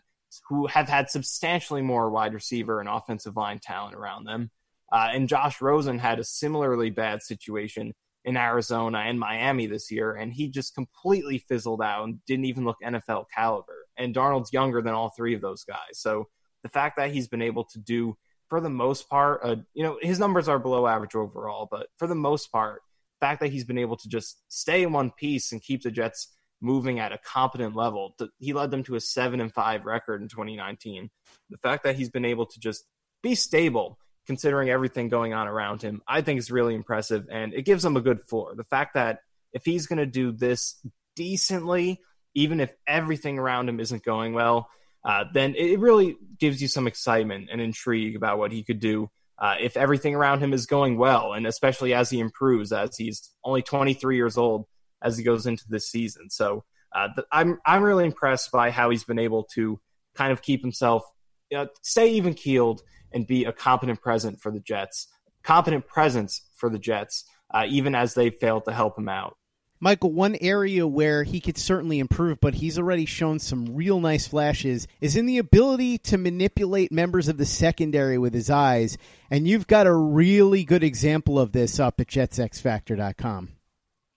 who 0.49 0.67
have 0.67 0.89
had 0.89 1.09
substantially 1.09 1.81
more 1.81 2.09
wide 2.09 2.33
receiver 2.33 2.79
and 2.79 2.89
offensive 2.89 3.35
line 3.35 3.59
talent 3.59 3.95
around 3.95 4.25
them. 4.25 4.51
Uh, 4.91 5.09
and 5.13 5.29
Josh 5.29 5.61
Rosen 5.61 5.99
had 5.99 6.19
a 6.19 6.23
similarly 6.23 6.89
bad 6.89 7.23
situation 7.23 7.93
in 8.23 8.37
Arizona 8.37 8.99
and 8.99 9.19
Miami 9.19 9.67
this 9.67 9.91
year, 9.91 10.13
and 10.15 10.33
he 10.33 10.49
just 10.49 10.73
completely 10.73 11.37
fizzled 11.37 11.81
out 11.81 12.05
and 12.05 12.19
didn't 12.25 12.45
even 12.45 12.65
look 12.65 12.77
NFL 12.83 13.25
caliber. 13.33 13.85
And 13.97 14.15
Darnold's 14.15 14.51
younger 14.51 14.81
than 14.81 14.93
all 14.93 15.11
three 15.15 15.35
of 15.35 15.41
those 15.41 15.63
guys. 15.63 15.93
So 15.93 16.27
the 16.63 16.69
fact 16.69 16.97
that 16.97 17.11
he's 17.11 17.27
been 17.27 17.41
able 17.41 17.65
to 17.65 17.79
do, 17.79 18.17
for 18.49 18.59
the 18.59 18.69
most 18.69 19.09
part, 19.09 19.41
uh, 19.43 19.57
you 19.73 19.83
know, 19.83 19.99
his 20.01 20.19
numbers 20.19 20.47
are 20.47 20.59
below 20.59 20.87
average 20.87 21.15
overall, 21.15 21.67
but 21.69 21.87
for 21.97 22.07
the 22.07 22.15
most 22.15 22.51
part, 22.51 22.81
the 23.19 23.25
fact 23.25 23.41
that 23.41 23.51
he's 23.51 23.63
been 23.63 23.77
able 23.77 23.97
to 23.97 24.09
just 24.09 24.41
stay 24.49 24.83
in 24.83 24.91
one 24.91 25.11
piece 25.11 25.51
and 25.51 25.61
keep 25.61 25.83
the 25.83 25.91
Jets 25.91 26.34
moving 26.61 26.99
at 26.99 27.11
a 27.11 27.17
competent 27.17 27.75
level. 27.75 28.15
He 28.39 28.53
led 28.53 28.71
them 28.71 28.83
to 28.83 28.95
a 28.95 28.99
seven 28.99 29.41
and 29.41 29.53
five 29.53 29.85
record 29.85 30.21
in 30.21 30.27
2019. 30.27 31.09
The 31.49 31.57
fact 31.57 31.83
that 31.83 31.95
he's 31.95 32.09
been 32.09 32.25
able 32.25 32.45
to 32.47 32.59
just 32.59 32.85
be 33.21 33.35
stable, 33.35 33.99
considering 34.25 34.69
everything 34.69 35.09
going 35.09 35.33
on 35.33 35.47
around 35.47 35.81
him, 35.81 36.01
I 36.07 36.21
think 36.21 36.39
is 36.39 36.51
really 36.51 36.75
impressive, 36.75 37.27
and 37.31 37.53
it 37.53 37.65
gives 37.65 37.83
him 37.83 37.97
a 37.97 38.01
good 38.01 38.27
floor. 38.27 38.53
The 38.55 38.63
fact 38.63 38.95
that 38.95 39.19
if 39.53 39.65
he's 39.65 39.87
going 39.87 39.99
to 39.99 40.05
do 40.05 40.31
this 40.31 40.79
decently, 41.15 42.01
even 42.33 42.59
if 42.59 42.73
everything 42.87 43.39
around 43.39 43.69
him 43.69 43.79
isn't 43.79 44.03
going 44.03 44.33
well, 44.33 44.69
uh, 45.03 45.25
then 45.33 45.53
it 45.55 45.79
really 45.79 46.17
gives 46.39 46.61
you 46.61 46.67
some 46.67 46.87
excitement 46.87 47.49
and 47.51 47.61
intrigue 47.61 48.15
about 48.15 48.37
what 48.39 48.51
he 48.51 48.63
could 48.63 48.79
do 48.79 49.09
uh, 49.37 49.55
if 49.59 49.75
everything 49.77 50.15
around 50.15 50.39
him 50.39 50.53
is 50.53 50.65
going 50.65 50.97
well, 50.97 51.33
and 51.33 51.45
especially 51.45 51.93
as 51.93 52.09
he 52.09 52.19
improves, 52.19 52.71
as 52.71 52.95
he's 52.95 53.31
only 53.43 53.61
23 53.61 54.15
years 54.15 54.37
old 54.37 54.65
as 55.05 55.17
he 55.17 55.23
goes 55.23 55.45
into 55.45 55.63
this 55.69 55.89
season. 55.89 56.29
So 56.29 56.65
uh, 56.93 57.09
I'm 57.31 57.59
I'm 57.65 57.83
really 57.83 58.05
impressed 58.05 58.51
by 58.51 58.71
how 58.71 58.89
he's 58.89 59.03
been 59.03 59.19
able 59.19 59.43
to 59.53 59.79
kind 60.15 60.31
of 60.31 60.41
keep 60.41 60.61
himself, 60.61 61.03
you 61.49 61.57
know, 61.57 61.67
stay 61.83 62.09
even 62.13 62.33
keeled 62.33 62.81
and 63.13 63.27
be 63.27 63.45
a 63.45 63.53
competent 63.53 64.01
present 64.01 64.41
for 64.41 64.51
the 64.51 64.59
Jets, 64.59 65.07
competent 65.43 65.87
presence 65.87 66.41
for 66.55 66.69
the 66.69 66.79
Jets, 66.79 67.25
uh, 67.53 67.65
even 67.67 67.95
as 67.95 68.13
they 68.15 68.29
failed 68.29 68.65
to 68.65 68.73
help 68.73 68.97
him 68.97 69.07
out. 69.07 69.37
Michael, 69.81 70.13
one 70.13 70.37
area 70.39 70.87
where 70.87 71.23
he 71.23 71.41
could 71.41 71.57
certainly 71.57 71.99
improve, 71.99 72.39
but 72.39 72.55
he's 72.55 72.79
already 72.79 73.05
shown 73.05 73.39
some 73.39 73.75
real 73.75 73.99
nice 73.99 74.25
flashes, 74.25 74.87
is 75.01 75.17
in 75.17 75.25
the 75.25 75.37
ability 75.37 75.97
to 75.97 76.17
manipulate 76.17 76.93
members 76.93 77.27
of 77.27 77.37
the 77.37 77.45
secondary 77.45 78.17
with 78.17 78.33
his 78.33 78.49
eyes. 78.49 78.97
And 79.29 79.47
you've 79.47 79.67
got 79.67 79.85
a 79.85 79.93
really 79.93 80.63
good 80.63 80.83
example 80.83 81.37
of 81.37 81.51
this 81.51 81.77
up 81.77 81.99
at 81.99 82.07
jetsxfactor.com. 82.07 83.49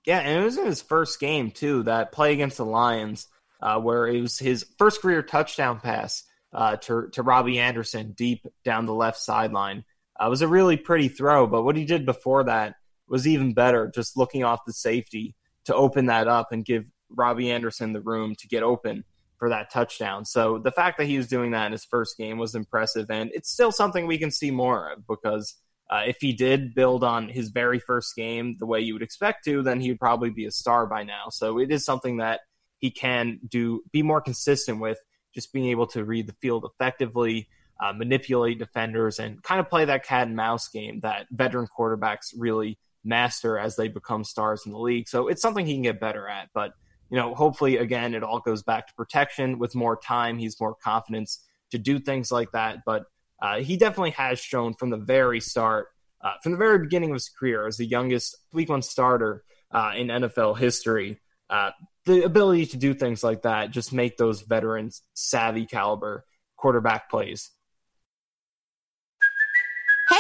Yeah, 0.09 0.21
and 0.21 0.41
it 0.41 0.43
was 0.43 0.57
in 0.57 0.65
his 0.65 0.81
first 0.81 1.21
game 1.21 1.51
too. 1.51 1.83
That 1.83 2.13
play 2.13 2.33
against 2.33 2.57
the 2.57 2.65
Lions, 2.65 3.27
uh, 3.61 3.79
where 3.79 4.07
it 4.07 4.23
was 4.23 4.39
his 4.39 4.65
first 4.79 5.03
career 5.03 5.23
touchdown 5.23 5.81
pass 5.81 6.25
uh, 6.55 6.77
to 6.77 7.11
to 7.11 7.23
Robbie 7.23 7.59
Anderson 7.59 8.13
deep 8.13 8.47
down 8.65 8.87
the 8.87 8.95
left 8.95 9.19
sideline. 9.19 9.85
uh, 10.19 10.31
was 10.31 10.41
a 10.41 10.49
really 10.49 10.79
pretty 10.79 11.09
throw. 11.09 11.47
But 11.47 11.63
what 11.65 11.77
he 11.77 11.85
did 11.85 12.07
before 12.07 12.45
that 12.45 12.77
was 13.07 13.29
even 13.29 13.53
better, 13.53 13.93
just 13.95 14.17
looking 14.17 14.45
off 14.45 14.65
the 14.67 14.73
safety 14.73 15.35
to 15.67 15.75
open 15.75 16.07
that 16.07 16.27
up 16.27 16.53
and 16.53 16.65
give 16.65 16.87
Robbie 17.11 17.51
Anderson 17.51 17.93
the 17.93 18.01
room 18.01 18.35
to 18.37 18.49
get 18.49 18.63
open 18.63 19.05
for 19.37 19.51
that 19.51 19.71
touchdown. 19.71 20.25
So 20.25 20.57
the 20.59 20.73
fact 20.73 20.97
that 20.97 21.07
he 21.07 21.19
was 21.19 21.29
doing 21.29 21.51
that 21.51 21.67
in 21.67 21.73
his 21.73 21.85
first 21.85 22.17
game 22.17 22.39
was 22.39 22.55
impressive, 22.55 23.11
and 23.11 23.31
it's 23.35 23.51
still 23.51 23.73
something 23.73 24.07
we 24.07 24.17
can 24.17 24.31
see 24.31 24.51
more 24.51 24.91
of 24.91 25.07
because 25.07 25.55
uh, 25.91 26.03
if 26.07 26.19
he 26.21 26.33
did 26.33 26.75
build 26.75 27.03
on 27.03 27.29
his 27.29 27.49
very 27.49 27.79
first 27.79 28.15
game 28.15 28.57
the 28.59 28.67
way 28.67 28.81
you 28.81 28.93
would 28.93 29.03
expect 29.03 29.45
to, 29.45 29.63
then 29.63 29.81
he 29.81 29.89
would 29.89 30.01
probably 30.01 30.31
be 30.31 30.45
a 30.45 30.51
star 30.51 30.87
by 30.87 31.03
now. 31.03 31.25
So 31.31 31.59
it 31.59 31.71
is 31.71 31.85
something 31.85 32.19
that 32.19 32.41
he 32.79 32.91
can 32.91 33.41
do, 33.49 33.83
be 33.93 34.03
more 34.03 34.21
consistent 34.21 34.81
with, 34.81 34.99
just 35.35 35.53
being 35.53 35.67
able 35.67 35.87
to 35.89 36.05
read 36.05 36.27
the 36.27 36.35
field 36.41 36.65
effectively, 36.65 37.49
uh, 37.83 37.93
manipulate 37.93 38.59
defenders, 38.59 39.19
and 39.19 39.43
kind 39.43 39.61
of 39.61 39.69
play 39.69 39.85
that 39.85 40.05
cat 40.05 40.27
and 40.27 40.37
mouse 40.37 40.69
game 40.69 41.01
that 41.01 41.27
veteran 41.31 41.67
quarterbacks 41.77 42.35
really 42.37 42.79
master 43.05 43.59
as 43.59 43.77
they 43.77 43.89
become 43.89 44.25
stars 44.25 44.63
in 44.67 44.73
the 44.73 44.79
league. 44.79 45.09
So 45.09 45.29
it's 45.29 45.43
something 45.43 45.65
he 45.65 45.75
can 45.75 45.83
get 45.83 46.01
better 46.01 46.29
at, 46.29 46.49
but 46.53 46.73
you 47.11 47.17
know, 47.17 47.35
hopefully, 47.35 47.79
again, 47.79 48.15
it 48.15 48.23
all 48.23 48.41
goes 48.41 48.63
back 48.63 48.87
to 48.89 48.95
protection. 48.95 49.59
With 49.59 49.75
more 49.75 49.97
time, 49.97 50.39
he's 50.39 50.61
more 50.61 50.75
confidence 50.75 51.43
to 51.71 51.79
do 51.79 51.99
things 51.99 52.31
like 52.31 52.53
that. 52.53 52.79
But 52.85 53.05
uh, 53.41 53.61
he 53.61 53.77
definitely 53.77 54.11
has 54.13 54.39
shown 54.39 54.75
from 54.75 54.91
the 54.91 54.97
very 54.97 55.41
start, 55.41 55.89
uh, 56.23 56.33
from 56.43 56.53
the 56.53 56.59
very 56.59 56.79
beginning 56.79 57.11
of 57.11 57.15
his 57.15 57.29
career 57.29 57.67
as 57.67 57.77
the 57.77 57.87
youngest 57.87 58.37
week 58.53 58.69
one 58.69 58.83
starter 58.83 59.45
uh, 59.71 59.93
in 59.97 60.09
NFL 60.09 60.59
history, 60.59 61.21
uh, 61.51 61.71
the 62.07 62.25
ability 62.25 62.67
to 62.67 62.77
do 62.77 62.95
things 62.95 63.23
like 63.23 63.43
that, 63.43 63.71
just 63.71 63.93
make 63.93 64.17
those 64.17 64.43
veterans 64.43 65.03
savvy 65.15 65.67
caliber 65.67 66.25
quarterback 66.57 67.11
plays. 67.11 67.51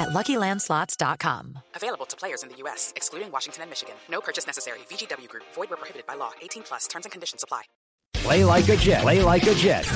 at 0.00 0.08
LuckyLandSlots.com. 0.08 1.60
Available 1.76 2.06
to 2.06 2.16
players 2.16 2.42
in 2.42 2.48
the 2.48 2.56
U.S., 2.56 2.92
excluding 2.96 3.30
Washington 3.30 3.62
and 3.62 3.70
Michigan. 3.70 3.94
No 4.10 4.20
purchase 4.20 4.46
necessary. 4.46 4.80
VGW 4.90 5.28
Group. 5.28 5.44
Void 5.54 5.70
where 5.70 5.76
prohibited 5.76 6.06
by 6.06 6.14
law. 6.16 6.32
18 6.42 6.64
plus. 6.64 6.88
Terms 6.88 7.06
and 7.06 7.12
conditions 7.12 7.44
apply. 7.44 7.62
Play 8.14 8.44
like 8.44 8.68
a 8.68 8.76
Jet. 8.76 9.02
Play 9.02 9.22
like 9.22 9.46
a 9.46 9.54
Jet. 9.54 9.86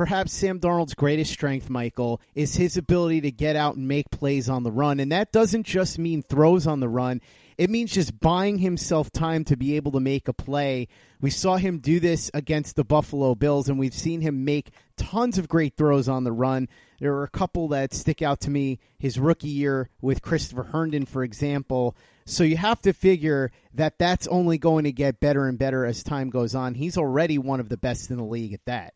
Perhaps 0.00 0.32
Sam 0.32 0.58
Darnold's 0.58 0.94
greatest 0.94 1.30
strength, 1.30 1.68
Michael, 1.68 2.22
is 2.34 2.56
his 2.56 2.78
ability 2.78 3.20
to 3.20 3.30
get 3.30 3.54
out 3.54 3.76
and 3.76 3.86
make 3.86 4.10
plays 4.10 4.48
on 4.48 4.62
the 4.62 4.72
run. 4.72 4.98
And 4.98 5.12
that 5.12 5.30
doesn't 5.30 5.64
just 5.64 5.98
mean 5.98 6.22
throws 6.22 6.66
on 6.66 6.80
the 6.80 6.88
run. 6.88 7.20
It 7.58 7.68
means 7.68 7.92
just 7.92 8.18
buying 8.18 8.56
himself 8.56 9.12
time 9.12 9.44
to 9.44 9.58
be 9.58 9.76
able 9.76 9.92
to 9.92 10.00
make 10.00 10.26
a 10.26 10.32
play. 10.32 10.88
We 11.20 11.28
saw 11.28 11.58
him 11.58 11.80
do 11.80 12.00
this 12.00 12.30
against 12.32 12.76
the 12.76 12.84
Buffalo 12.84 13.34
Bills, 13.34 13.68
and 13.68 13.78
we've 13.78 13.92
seen 13.92 14.22
him 14.22 14.46
make 14.46 14.70
tons 14.96 15.36
of 15.36 15.48
great 15.48 15.76
throws 15.76 16.08
on 16.08 16.24
the 16.24 16.32
run. 16.32 16.68
There 17.00 17.14
are 17.14 17.24
a 17.24 17.30
couple 17.30 17.68
that 17.68 17.94
stick 17.94 18.22
out 18.22 18.40
to 18.40 18.50
me. 18.50 18.78
His 18.98 19.18
rookie 19.18 19.48
year 19.48 19.88
with 20.00 20.22
Christopher 20.22 20.64
Herndon, 20.64 21.06
for 21.06 21.24
example. 21.24 21.96
So 22.26 22.44
you 22.44 22.58
have 22.58 22.80
to 22.82 22.92
figure 22.92 23.50
that 23.74 23.98
that's 23.98 24.28
only 24.28 24.58
going 24.58 24.84
to 24.84 24.92
get 24.92 25.18
better 25.18 25.48
and 25.48 25.58
better 25.58 25.84
as 25.86 26.04
time 26.04 26.30
goes 26.30 26.54
on. 26.54 26.74
He's 26.74 26.98
already 26.98 27.38
one 27.38 27.58
of 27.58 27.70
the 27.70 27.78
best 27.78 28.10
in 28.10 28.18
the 28.18 28.24
league 28.24 28.52
at 28.52 28.64
that. 28.66 28.94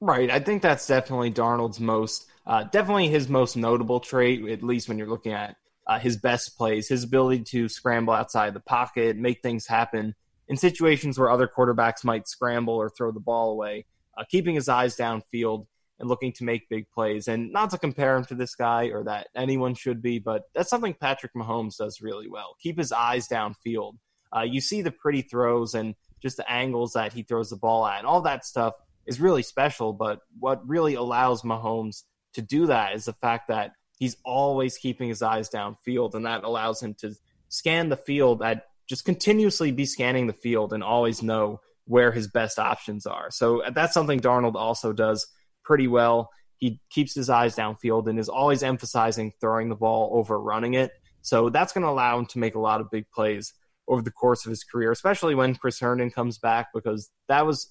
Right. 0.00 0.30
I 0.30 0.40
think 0.40 0.60
that's 0.60 0.86
definitely 0.86 1.30
Darnold's 1.30 1.80
most, 1.80 2.26
uh, 2.46 2.64
definitely 2.64 3.08
his 3.08 3.28
most 3.28 3.56
notable 3.56 4.00
trait, 4.00 4.46
at 4.48 4.62
least 4.62 4.88
when 4.88 4.98
you're 4.98 5.08
looking 5.08 5.32
at 5.32 5.56
uh, 5.86 5.98
his 5.98 6.16
best 6.16 6.58
plays, 6.58 6.88
his 6.88 7.04
ability 7.04 7.44
to 7.44 7.68
scramble 7.68 8.12
outside 8.12 8.54
the 8.54 8.60
pocket, 8.60 9.16
make 9.16 9.40
things 9.40 9.66
happen 9.66 10.14
in 10.48 10.56
situations 10.56 11.18
where 11.18 11.30
other 11.30 11.48
quarterbacks 11.48 12.04
might 12.04 12.28
scramble 12.28 12.74
or 12.74 12.90
throw 12.90 13.12
the 13.12 13.20
ball 13.20 13.52
away, 13.52 13.86
uh, 14.18 14.24
keeping 14.28 14.54
his 14.54 14.68
eyes 14.68 14.96
downfield 14.96 15.66
and 16.04 16.10
looking 16.10 16.32
to 16.32 16.44
make 16.44 16.68
big 16.68 16.90
plays. 16.90 17.28
And 17.28 17.50
not 17.50 17.70
to 17.70 17.78
compare 17.78 18.16
him 18.16 18.26
to 18.26 18.34
this 18.34 18.54
guy 18.54 18.90
or 18.92 19.04
that 19.04 19.28
anyone 19.34 19.74
should 19.74 20.02
be, 20.02 20.18
but 20.18 20.42
that's 20.54 20.68
something 20.68 20.94
Patrick 20.94 21.32
Mahomes 21.34 21.78
does 21.78 22.02
really 22.02 22.28
well. 22.28 22.56
Keep 22.60 22.78
his 22.78 22.92
eyes 22.92 23.26
downfield. 23.26 23.94
Uh, 24.36 24.42
you 24.42 24.60
see 24.60 24.82
the 24.82 24.90
pretty 24.90 25.22
throws 25.22 25.74
and 25.74 25.94
just 26.20 26.36
the 26.36 26.50
angles 26.50 26.92
that 26.92 27.12
he 27.14 27.22
throws 27.22 27.50
the 27.50 27.56
ball 27.56 27.86
at, 27.86 27.98
and 27.98 28.06
all 28.06 28.22
that 28.22 28.44
stuff 28.44 28.74
is 29.06 29.20
really 29.20 29.42
special. 29.42 29.92
But 29.92 30.20
what 30.38 30.68
really 30.68 30.94
allows 30.94 31.42
Mahomes 31.42 32.02
to 32.34 32.42
do 32.42 32.66
that 32.66 32.94
is 32.94 33.06
the 33.06 33.12
fact 33.14 33.48
that 33.48 33.72
he's 33.98 34.16
always 34.24 34.76
keeping 34.76 35.08
his 35.08 35.22
eyes 35.22 35.48
downfield, 35.48 36.14
and 36.14 36.26
that 36.26 36.44
allows 36.44 36.82
him 36.82 36.94
to 36.94 37.14
scan 37.48 37.88
the 37.88 37.96
field 37.96 38.42
at 38.42 38.66
just 38.88 39.04
continuously 39.04 39.72
be 39.72 39.86
scanning 39.86 40.26
the 40.26 40.32
field 40.32 40.72
and 40.74 40.82
always 40.82 41.22
know 41.22 41.60
where 41.86 42.12
his 42.12 42.28
best 42.28 42.58
options 42.58 43.06
are. 43.06 43.30
So 43.30 43.62
that's 43.72 43.94
something 43.94 44.20
Darnold 44.20 44.56
also 44.56 44.92
does 44.92 45.26
pretty 45.64 45.88
well. 45.88 46.30
He 46.58 46.80
keeps 46.90 47.14
his 47.14 47.28
eyes 47.28 47.56
downfield 47.56 48.08
and 48.08 48.18
is 48.18 48.28
always 48.28 48.62
emphasizing 48.62 49.32
throwing 49.40 49.68
the 49.68 49.74
ball 49.74 50.10
over 50.14 50.38
running 50.38 50.74
it. 50.74 50.92
So 51.20 51.48
that's 51.48 51.72
going 51.72 51.82
to 51.82 51.90
allow 51.90 52.18
him 52.18 52.26
to 52.26 52.38
make 52.38 52.54
a 52.54 52.60
lot 52.60 52.80
of 52.80 52.90
big 52.90 53.06
plays 53.10 53.54
over 53.88 54.02
the 54.02 54.10
course 54.10 54.46
of 54.46 54.50
his 54.50 54.64
career, 54.64 54.90
especially 54.92 55.34
when 55.34 55.54
Chris 55.54 55.80
Herndon 55.80 56.10
comes 56.10 56.38
back, 56.38 56.68
because 56.72 57.10
that 57.28 57.46
was 57.46 57.70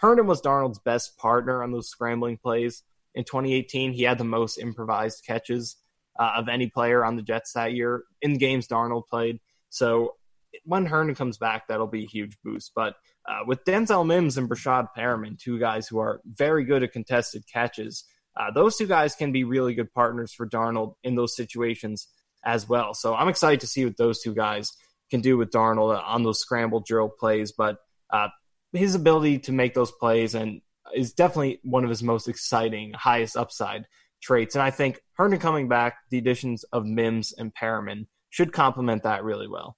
Herndon 0.00 0.26
was 0.26 0.40
Darnold's 0.40 0.78
best 0.78 1.18
partner 1.18 1.62
on 1.62 1.72
those 1.72 1.88
scrambling 1.88 2.38
plays 2.38 2.82
in 3.14 3.24
2018. 3.24 3.92
He 3.92 4.04
had 4.04 4.18
the 4.18 4.24
most 4.24 4.58
improvised 4.58 5.24
catches 5.26 5.76
uh, 6.18 6.32
of 6.36 6.48
any 6.48 6.68
player 6.68 7.04
on 7.04 7.16
the 7.16 7.22
Jets 7.22 7.52
that 7.54 7.72
year 7.72 8.04
in 8.22 8.38
games 8.38 8.68
Darnold 8.68 9.06
played. 9.08 9.40
So 9.70 10.14
when 10.64 10.86
Herndon 10.86 11.14
comes 11.14 11.38
back, 11.38 11.68
that'll 11.68 11.86
be 11.86 12.04
a 12.04 12.08
huge 12.08 12.36
boost. 12.44 12.72
But 12.74 12.94
uh, 13.28 13.40
with 13.46 13.64
Denzel 13.64 14.06
Mims 14.06 14.36
and 14.36 14.48
Breshad 14.48 14.88
Perriman, 14.96 15.38
two 15.38 15.58
guys 15.58 15.88
who 15.88 15.98
are 15.98 16.20
very 16.26 16.64
good 16.64 16.82
at 16.82 16.92
contested 16.92 17.44
catches, 17.52 18.04
uh, 18.38 18.50
those 18.52 18.76
two 18.76 18.86
guys 18.86 19.14
can 19.14 19.32
be 19.32 19.44
really 19.44 19.74
good 19.74 19.92
partners 19.92 20.32
for 20.32 20.48
Darnold 20.48 20.94
in 21.02 21.14
those 21.14 21.36
situations 21.36 22.08
as 22.44 22.68
well. 22.68 22.94
So 22.94 23.14
I'm 23.14 23.28
excited 23.28 23.60
to 23.60 23.66
see 23.66 23.84
what 23.84 23.96
those 23.96 24.20
two 24.20 24.34
guys 24.34 24.72
can 25.10 25.20
do 25.20 25.36
with 25.36 25.50
Darnold 25.50 26.02
on 26.02 26.22
those 26.22 26.40
scramble 26.40 26.80
drill 26.80 27.08
plays, 27.08 27.52
but 27.52 27.78
uh, 28.10 28.28
his 28.72 28.94
ability 28.94 29.40
to 29.40 29.52
make 29.52 29.74
those 29.74 29.90
plays 29.90 30.34
and 30.34 30.60
is 30.94 31.12
definitely 31.12 31.60
one 31.62 31.84
of 31.84 31.90
his 31.90 32.02
most 32.02 32.28
exciting, 32.28 32.92
highest 32.92 33.36
upside 33.36 33.86
traits. 34.22 34.54
And 34.54 34.62
I 34.62 34.70
think 34.70 35.00
Herndon 35.14 35.40
coming 35.40 35.68
back, 35.68 35.98
the 36.10 36.18
additions 36.18 36.64
of 36.72 36.86
Mims 36.86 37.32
and 37.32 37.54
Perriman 37.54 38.06
should 38.30 38.52
complement 38.52 39.02
that 39.02 39.24
really 39.24 39.48
well. 39.48 39.76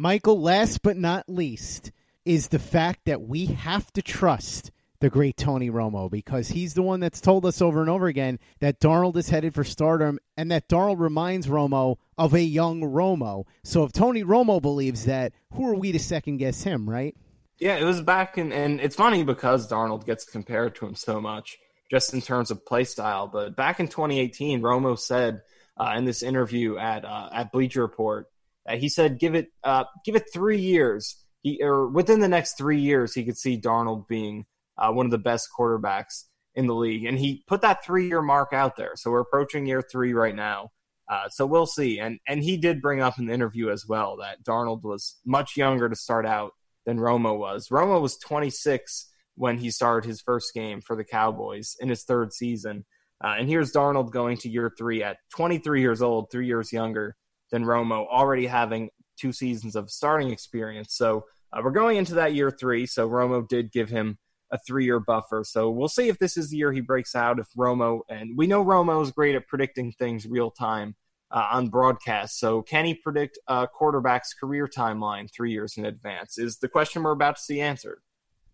Michael, 0.00 0.40
last 0.40 0.82
but 0.82 0.96
not 0.96 1.28
least, 1.28 1.90
is 2.24 2.48
the 2.48 2.60
fact 2.60 3.00
that 3.06 3.22
we 3.22 3.46
have 3.46 3.92
to 3.94 4.00
trust 4.00 4.70
the 5.00 5.10
great 5.10 5.36
Tony 5.36 5.70
Romo 5.70 6.08
because 6.08 6.50
he's 6.50 6.74
the 6.74 6.82
one 6.82 7.00
that's 7.00 7.20
told 7.20 7.44
us 7.44 7.60
over 7.60 7.80
and 7.80 7.90
over 7.90 8.06
again 8.06 8.38
that 8.60 8.78
Darnold 8.78 9.16
is 9.16 9.30
headed 9.30 9.54
for 9.54 9.64
stardom 9.64 10.20
and 10.36 10.52
that 10.52 10.68
Darnold 10.68 11.00
reminds 11.00 11.48
Romo 11.48 11.96
of 12.16 12.32
a 12.32 12.42
young 12.42 12.80
Romo. 12.82 13.44
So 13.64 13.82
if 13.82 13.90
Tony 13.90 14.22
Romo 14.22 14.62
believes 14.62 15.04
that, 15.06 15.32
who 15.54 15.68
are 15.68 15.74
we 15.74 15.90
to 15.90 15.98
second 15.98 16.36
guess 16.36 16.62
him, 16.62 16.88
right? 16.88 17.16
Yeah, 17.58 17.76
it 17.76 17.84
was 17.84 18.00
back 18.00 18.38
in, 18.38 18.52
and 18.52 18.80
it's 18.80 18.94
funny 18.94 19.24
because 19.24 19.68
Darnold 19.68 20.06
gets 20.06 20.24
compared 20.24 20.76
to 20.76 20.86
him 20.86 20.94
so 20.94 21.20
much 21.20 21.58
just 21.90 22.14
in 22.14 22.22
terms 22.22 22.52
of 22.52 22.64
play 22.64 22.84
style. 22.84 23.26
But 23.26 23.56
back 23.56 23.80
in 23.80 23.88
2018, 23.88 24.60
Romo 24.60 24.96
said 24.96 25.42
uh, 25.76 25.94
in 25.96 26.04
this 26.04 26.22
interview 26.22 26.78
at 26.78 27.04
uh, 27.04 27.30
at 27.32 27.50
Bleacher 27.50 27.82
Report, 27.82 28.28
uh, 28.68 28.76
he 28.76 28.88
said, 28.88 29.18
"Give 29.18 29.34
it 29.34 29.48
uh, 29.64 29.84
give 30.04 30.16
it 30.16 30.24
three 30.32 30.60
years. 30.60 31.16
He 31.42 31.60
or 31.62 31.88
within 31.88 32.20
the 32.20 32.28
next 32.28 32.58
three 32.58 32.80
years, 32.80 33.14
he 33.14 33.24
could 33.24 33.38
see 33.38 33.60
Darnold 33.60 34.06
being 34.08 34.46
uh, 34.76 34.92
one 34.92 35.06
of 35.06 35.12
the 35.12 35.18
best 35.18 35.48
quarterbacks 35.56 36.24
in 36.54 36.66
the 36.66 36.74
league." 36.74 37.04
And 37.04 37.18
he 37.18 37.44
put 37.46 37.62
that 37.62 37.84
three 37.84 38.08
year 38.08 38.22
mark 38.22 38.52
out 38.52 38.76
there. 38.76 38.92
So 38.96 39.10
we're 39.10 39.20
approaching 39.20 39.66
year 39.66 39.82
three 39.82 40.12
right 40.12 40.34
now. 40.34 40.70
Uh, 41.08 41.28
so 41.30 41.46
we'll 41.46 41.66
see. 41.66 41.98
And 41.98 42.18
and 42.28 42.42
he 42.42 42.56
did 42.56 42.82
bring 42.82 43.00
up 43.00 43.18
in 43.18 43.26
the 43.26 43.32
interview 43.32 43.70
as 43.70 43.86
well 43.88 44.18
that 44.18 44.44
Darnold 44.44 44.82
was 44.82 45.16
much 45.24 45.56
younger 45.56 45.88
to 45.88 45.96
start 45.96 46.26
out 46.26 46.52
than 46.84 46.98
Romo 46.98 47.38
was. 47.38 47.68
Romo 47.68 48.00
was 48.00 48.18
26 48.18 49.10
when 49.36 49.58
he 49.58 49.70
started 49.70 50.06
his 50.06 50.20
first 50.20 50.52
game 50.52 50.80
for 50.80 50.96
the 50.96 51.04
Cowboys 51.04 51.76
in 51.80 51.88
his 51.88 52.04
third 52.04 52.32
season. 52.32 52.84
Uh, 53.24 53.34
and 53.38 53.48
here's 53.48 53.72
Darnold 53.72 54.10
going 54.10 54.36
to 54.38 54.48
year 54.48 54.72
three 54.76 55.02
at 55.02 55.18
23 55.34 55.80
years 55.80 56.02
old, 56.02 56.30
three 56.30 56.46
years 56.46 56.72
younger 56.72 57.16
than 57.50 57.64
Romo, 57.64 58.06
already 58.08 58.46
having 58.46 58.90
two 59.18 59.32
seasons 59.32 59.76
of 59.76 59.90
starting 59.90 60.30
experience. 60.30 60.94
So 60.94 61.24
uh, 61.52 61.60
we're 61.62 61.70
going 61.70 61.96
into 61.96 62.14
that 62.14 62.34
year 62.34 62.50
three. 62.50 62.86
So 62.86 63.08
Romo 63.08 63.46
did 63.46 63.72
give 63.72 63.88
him 63.88 64.18
a 64.50 64.58
three 64.58 64.84
year 64.84 65.00
buffer. 65.00 65.44
So 65.44 65.70
we'll 65.70 65.88
see 65.88 66.08
if 66.08 66.18
this 66.18 66.36
is 66.36 66.50
the 66.50 66.56
year 66.56 66.72
he 66.72 66.80
breaks 66.80 67.14
out. 67.14 67.38
If 67.38 67.48
Romo, 67.56 68.00
and 68.08 68.36
we 68.36 68.46
know 68.46 68.64
Romo 68.64 69.02
is 69.02 69.10
great 69.10 69.34
at 69.34 69.46
predicting 69.46 69.92
things 69.92 70.26
real 70.26 70.50
time 70.50 70.94
uh, 71.30 71.46
on 71.52 71.68
broadcast. 71.68 72.38
So, 72.38 72.62
can 72.62 72.84
he 72.84 72.94
predict 72.94 73.38
a 73.46 73.66
quarterback's 73.66 74.32
career 74.34 74.66
timeline 74.66 75.30
three 75.30 75.52
years 75.52 75.76
in 75.76 75.84
advance? 75.84 76.38
Is 76.38 76.58
the 76.58 76.68
question 76.68 77.02
we're 77.02 77.12
about 77.12 77.36
to 77.36 77.42
see 77.42 77.60
answered. 77.60 78.00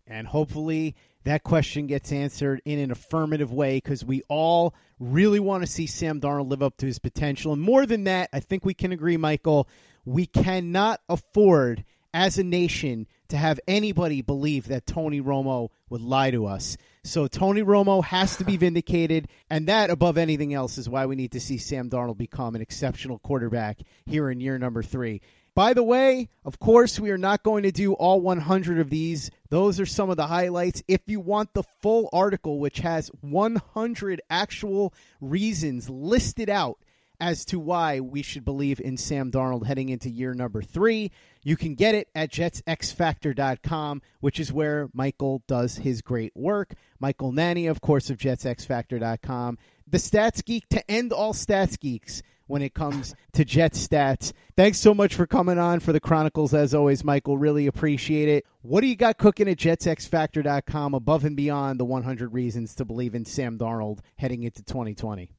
And 0.07 0.27
hopefully 0.27 0.95
that 1.25 1.43
question 1.43 1.87
gets 1.87 2.11
answered 2.11 2.61
in 2.65 2.79
an 2.79 2.91
affirmative 2.91 3.51
way 3.51 3.77
because 3.77 4.05
we 4.05 4.21
all 4.29 4.73
really 4.99 5.39
want 5.39 5.63
to 5.63 5.67
see 5.71 5.87
Sam 5.87 6.21
Darnold 6.21 6.49
live 6.49 6.63
up 6.63 6.77
to 6.77 6.85
his 6.85 6.99
potential. 6.99 7.51
And 7.51 7.61
more 7.61 7.85
than 7.85 8.05
that, 8.05 8.29
I 8.31 8.39
think 8.39 8.63
we 8.63 8.73
can 8.73 8.91
agree, 8.91 9.17
Michael, 9.17 9.67
we 10.05 10.27
cannot 10.27 11.01
afford 11.09 11.83
as 12.13 12.37
a 12.37 12.43
nation 12.43 13.07
to 13.27 13.37
have 13.37 13.59
anybody 13.67 14.21
believe 14.21 14.67
that 14.67 14.85
Tony 14.85 15.19
Romo 15.19 15.69
would 15.89 16.01
lie 16.01 16.31
to 16.31 16.45
us. 16.45 16.77
So 17.03 17.27
Tony 17.27 17.61
Romo 17.61 18.03
has 18.03 18.37
to 18.37 18.45
be 18.45 18.55
vindicated, 18.57 19.27
and 19.49 19.67
that 19.67 19.89
above 19.89 20.17
anything 20.17 20.53
else 20.53 20.77
is 20.77 20.87
why 20.87 21.07
we 21.07 21.15
need 21.15 21.33
to 21.33 21.39
see 21.39 21.57
Sam 21.57 21.89
Darnold 21.89 22.17
become 22.17 22.55
an 22.55 22.61
exceptional 22.61 23.19
quarterback 23.19 23.79
here 24.05 24.29
in 24.29 24.39
year 24.39 24.57
number 24.57 24.83
three. 24.83 25.21
By 25.55 25.73
the 25.73 25.83
way, 25.83 26.27
of 26.43 26.59
course, 26.59 26.99
we 26.99 27.11
are 27.11 27.17
not 27.17 27.41
going 27.41 27.63
to 27.63 27.71
do 27.71 27.93
all 27.93 28.19
100 28.19 28.77
of 28.77 28.89
these. 28.89 29.31
Those 29.49 29.79
are 29.79 29.85
some 29.85 30.09
of 30.09 30.17
the 30.17 30.27
highlights. 30.27 30.83
If 30.85 30.99
you 31.07 31.21
want 31.21 31.53
the 31.53 31.63
full 31.81 32.09
article, 32.11 32.59
which 32.59 32.79
has 32.79 33.09
100 33.21 34.21
actual 34.29 34.93
reasons 35.21 35.89
listed 35.89 36.49
out 36.49 36.77
as 37.21 37.45
to 37.45 37.57
why 37.57 38.01
we 38.01 38.21
should 38.21 38.43
believe 38.43 38.81
in 38.81 38.97
Sam 38.97 39.31
Darnold 39.31 39.65
heading 39.65 39.87
into 39.87 40.09
year 40.09 40.33
number 40.33 40.61
three. 40.61 41.11
You 41.43 41.55
can 41.55 41.75
get 41.75 41.95
it 41.95 42.09
at 42.13 42.31
jetsxfactor.com, 42.31 44.01
which 44.19 44.39
is 44.39 44.51
where 44.51 44.89
Michael 44.93 45.41
does 45.47 45.77
his 45.77 46.01
great 46.01 46.35
work. 46.35 46.73
Michael 46.99 47.31
Nania, 47.31 47.71
of 47.71 47.79
course, 47.79 48.09
of 48.09 48.17
jetsxfactor.com. 48.17 49.57
The 49.87 49.97
Stats 49.97 50.43
Geek 50.43 50.67
to 50.69 50.91
end 50.91 51.13
all 51.13 51.33
Stats 51.33 51.79
Geeks 51.79 52.21
when 52.47 52.61
it 52.61 52.73
comes 52.73 53.15
to 53.33 53.45
Jet 53.45 53.73
Stats. 53.73 54.33
Thanks 54.55 54.77
so 54.79 54.93
much 54.93 55.15
for 55.15 55.25
coming 55.25 55.57
on 55.57 55.79
for 55.79 55.93
the 55.93 55.99
Chronicles, 55.99 56.53
as 56.53 56.73
always, 56.73 57.03
Michael. 57.03 57.37
Really 57.37 57.67
appreciate 57.67 58.29
it. 58.29 58.45
What 58.61 58.81
do 58.81 58.87
you 58.87 58.95
got 58.95 59.17
cooking 59.17 59.49
at 59.49 59.57
jetsxfactor.com 59.57 60.93
above 60.93 61.25
and 61.25 61.35
beyond 61.35 61.79
the 61.79 61.85
100 61.85 62.33
reasons 62.33 62.75
to 62.75 62.85
believe 62.85 63.15
in 63.15 63.25
Sam 63.25 63.57
Darnold 63.57 63.99
heading 64.17 64.43
into 64.43 64.63
2020? 64.63 65.31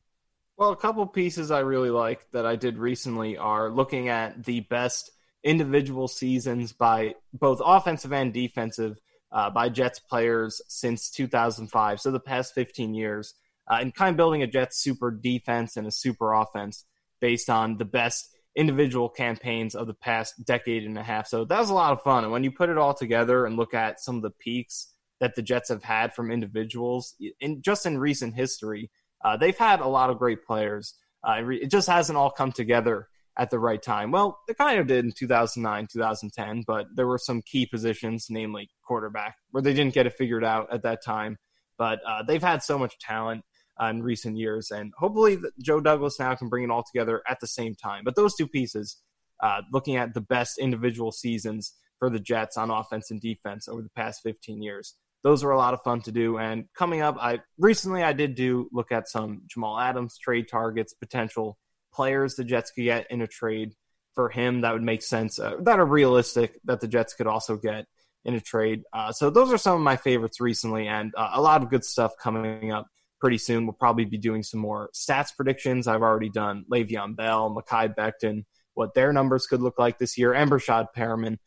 Well, 0.57 0.71
a 0.71 0.77
couple 0.77 1.07
pieces 1.07 1.51
I 1.51 1.61
really 1.61 1.91
like 1.91 2.27
that 2.33 2.47
I 2.47 2.57
did 2.57 2.79
recently 2.79 3.37
are 3.37 3.71
looking 3.71 4.09
at 4.09 4.45
the 4.45 4.61
best 4.61 5.11
individual 5.45 6.09
seasons 6.09 6.73
by 6.73 7.15
both 7.33 7.61
offensive 7.65 8.13
and 8.13 8.33
defensive 8.33 8.99
uh, 9.33 9.51
by 9.51 9.69
Jets 9.69 9.99
players 9.99 10.63
since 10.67 11.11
2005, 11.11 12.01
so 12.01 12.11
the 12.11 12.21
past 12.21 12.55
15 12.55 12.95
years, 12.95 13.35
uh, 13.71 13.79
and 13.81 13.95
kind 13.95 14.11
of 14.11 14.17
building 14.17 14.43
a 14.43 14.47
Jets 14.47 14.79
super 14.79 15.11
defense 15.11 15.77
and 15.77 15.87
a 15.87 15.93
super 15.93 16.33
offense 16.33 16.85
based 17.27 17.51
on 17.51 17.77
the 17.77 17.85
best 17.85 18.29
individual 18.55 19.09
campaigns 19.09 19.75
of 19.75 19.89
the 19.89 19.95
past 19.95 20.45
decade 20.45 20.85
and 20.85 20.97
a 20.97 21.03
half. 21.03 21.27
So 21.27 21.45
that 21.45 21.59
was 21.59 21.71
a 21.71 21.75
lot 21.75 21.93
of 21.93 22.01
fun. 22.03 22.23
And 22.23 22.33
when 22.33 22.45
you 22.45 22.53
put 22.53 22.69
it 22.69 22.79
all 22.79 22.95
together 22.95 23.45
and 23.45 23.57
look 23.57 23.75
at 23.75 23.99
some 23.99 24.15
of 24.15 24.23
the 24.23 24.31
peaks 24.31 24.95
that 25.19 25.35
the 25.35 25.43
Jets 25.43 25.69
have 25.71 25.83
had 25.83 26.15
from 26.15 26.31
individuals 26.31 27.17
in 27.41 27.63
just 27.63 27.85
in 27.85 27.99
recent 27.99 28.37
history, 28.37 28.93
uh, 29.25 29.37
they've 29.37 29.59
had 29.59 29.81
a 29.81 29.89
lot 29.89 30.09
of 30.09 30.21
great 30.21 30.45
players. 30.45 30.95
Uh, 31.27 31.43
it 31.51 31.69
just 31.69 31.89
hasn't 31.89 32.17
all 32.17 32.31
come 32.31 32.53
together 32.53 33.09
at 33.37 33.51
the 33.51 33.59
right 33.59 33.83
time. 33.83 34.13
Well, 34.13 34.39
it 34.47 34.57
kind 34.57 34.79
of 34.79 34.87
did 34.87 35.05
in 35.05 35.11
2009, 35.11 35.89
2010, 35.93 36.63
but 36.65 36.87
there 36.95 37.09
were 37.09 37.19
some 37.19 37.43
key 37.43 37.67
positions, 37.67 38.29
namely 38.31 38.71
quarterback, 38.87 39.35
where 39.51 39.65
they 39.65 39.75
didn't 39.75 39.95
get 39.95 40.07
it 40.07 40.15
figured 40.15 40.45
out 40.45 40.73
at 40.73 40.85
that 40.85 41.03
time. 41.05 41.39
But 41.77 41.99
uh, 42.07 42.23
they've 42.23 42.41
had 42.41 42.63
so 42.63 42.79
much 42.79 43.01
talent 43.01 43.43
uh, 43.81 43.87
in 43.87 44.03
recent 44.03 44.37
years, 44.37 44.71
and 44.71 44.93
hopefully 44.97 45.39
Joe 45.61 45.81
Douglas 45.81 46.19
now 46.19 46.35
can 46.35 46.49
bring 46.49 46.65
it 46.65 46.71
all 46.71 46.85
together 46.85 47.23
at 47.29 47.41
the 47.41 47.47
same 47.47 47.75
time. 47.75 48.03
But 48.05 48.17
those 48.17 48.35
two 48.35 48.49
pieces, 48.49 48.97
uh, 49.43 49.63
looking 49.73 49.97
at 49.97 50.15
the 50.15 50.21
best 50.21 50.59
individual 50.59 51.13
seasons 51.13 51.75
for 51.99 52.11
the 52.11 52.21
Jets 52.21 52.57
on 52.57 52.71
offense 52.71 53.11
and 53.11 53.21
defense 53.21 53.69
over 53.69 53.83
the 53.83 53.91
past 53.91 54.23
15 54.23 54.63
years, 54.63 54.95
those 55.23 55.43
were 55.43 55.51
a 55.51 55.59
lot 55.59 55.75
of 55.75 55.83
fun 55.83 56.01
to 56.03 56.13
do. 56.13 56.39
And 56.39 56.67
coming 56.75 57.03
up, 57.03 57.17
I 57.21 57.41
recently 57.59 58.03
I 58.03 58.13
did 58.13 58.35
do 58.35 58.69
look 58.73 58.93
at 58.93 59.09
some 59.09 59.43
Jamal 59.47 59.79
Adams 59.79 60.19
trade 60.19 60.49
targets, 60.49 60.95
potential 60.95 61.59
players 61.93 62.35
the 62.35 62.45
Jets 62.45 62.71
could 62.71 62.85
get 62.85 63.11
in 63.11 63.23
a 63.23 63.27
trade 63.27 63.75
for 64.15 64.29
him 64.29 64.63
that 64.63 64.73
would 64.73 64.83
make 64.83 65.03
sense, 65.03 65.39
uh, 65.39 65.57
that 65.61 65.79
are 65.79 65.85
realistic 65.85 66.59
that 66.65 66.81
the 66.81 66.89
Jets 66.89 67.15
could 67.15 67.27
also 67.27 67.57
get 67.57 67.87
in 68.25 68.35
a 68.35 68.41
trade. 68.41 68.83
Uh, 68.93 69.13
so 69.13 69.31
those 69.31 69.53
are 69.53 69.59
some 69.59 69.75
of 69.77 69.81
my 69.81 69.97
favorites 69.97 70.41
recently, 70.41 70.89
and 70.89 71.13
uh, 71.17 71.31
a 71.35 71.41
lot 71.41 71.63
of 71.63 71.71
good 71.71 71.85
stuff 71.85 72.13
coming 72.21 72.73
up 72.73 72.87
pretty 73.27 73.39
soon. 73.39 73.67
We'll 73.67 73.73
probably 73.73 74.05
be 74.05 74.19
doing 74.19 74.45
some 74.45 74.61
more 74.61 74.89
stats 74.95 75.35
predictions. 75.35 75.89
I've 75.89 76.03
already 76.03 76.29
done 76.29 76.65
Le'Veon 76.71 77.17
Bell, 77.17 77.51
Mekhi 77.51 77.93
Becton, 77.93 78.45
what 78.75 78.95
their 78.95 79.13
numbers 79.13 79.49
could 79.49 79.61
look 79.61 79.81
like 79.81 79.99
this 79.99 80.17
year, 80.17 80.33
and 80.33 80.49
Breshad 80.49 80.87
Perriman. 80.97 81.39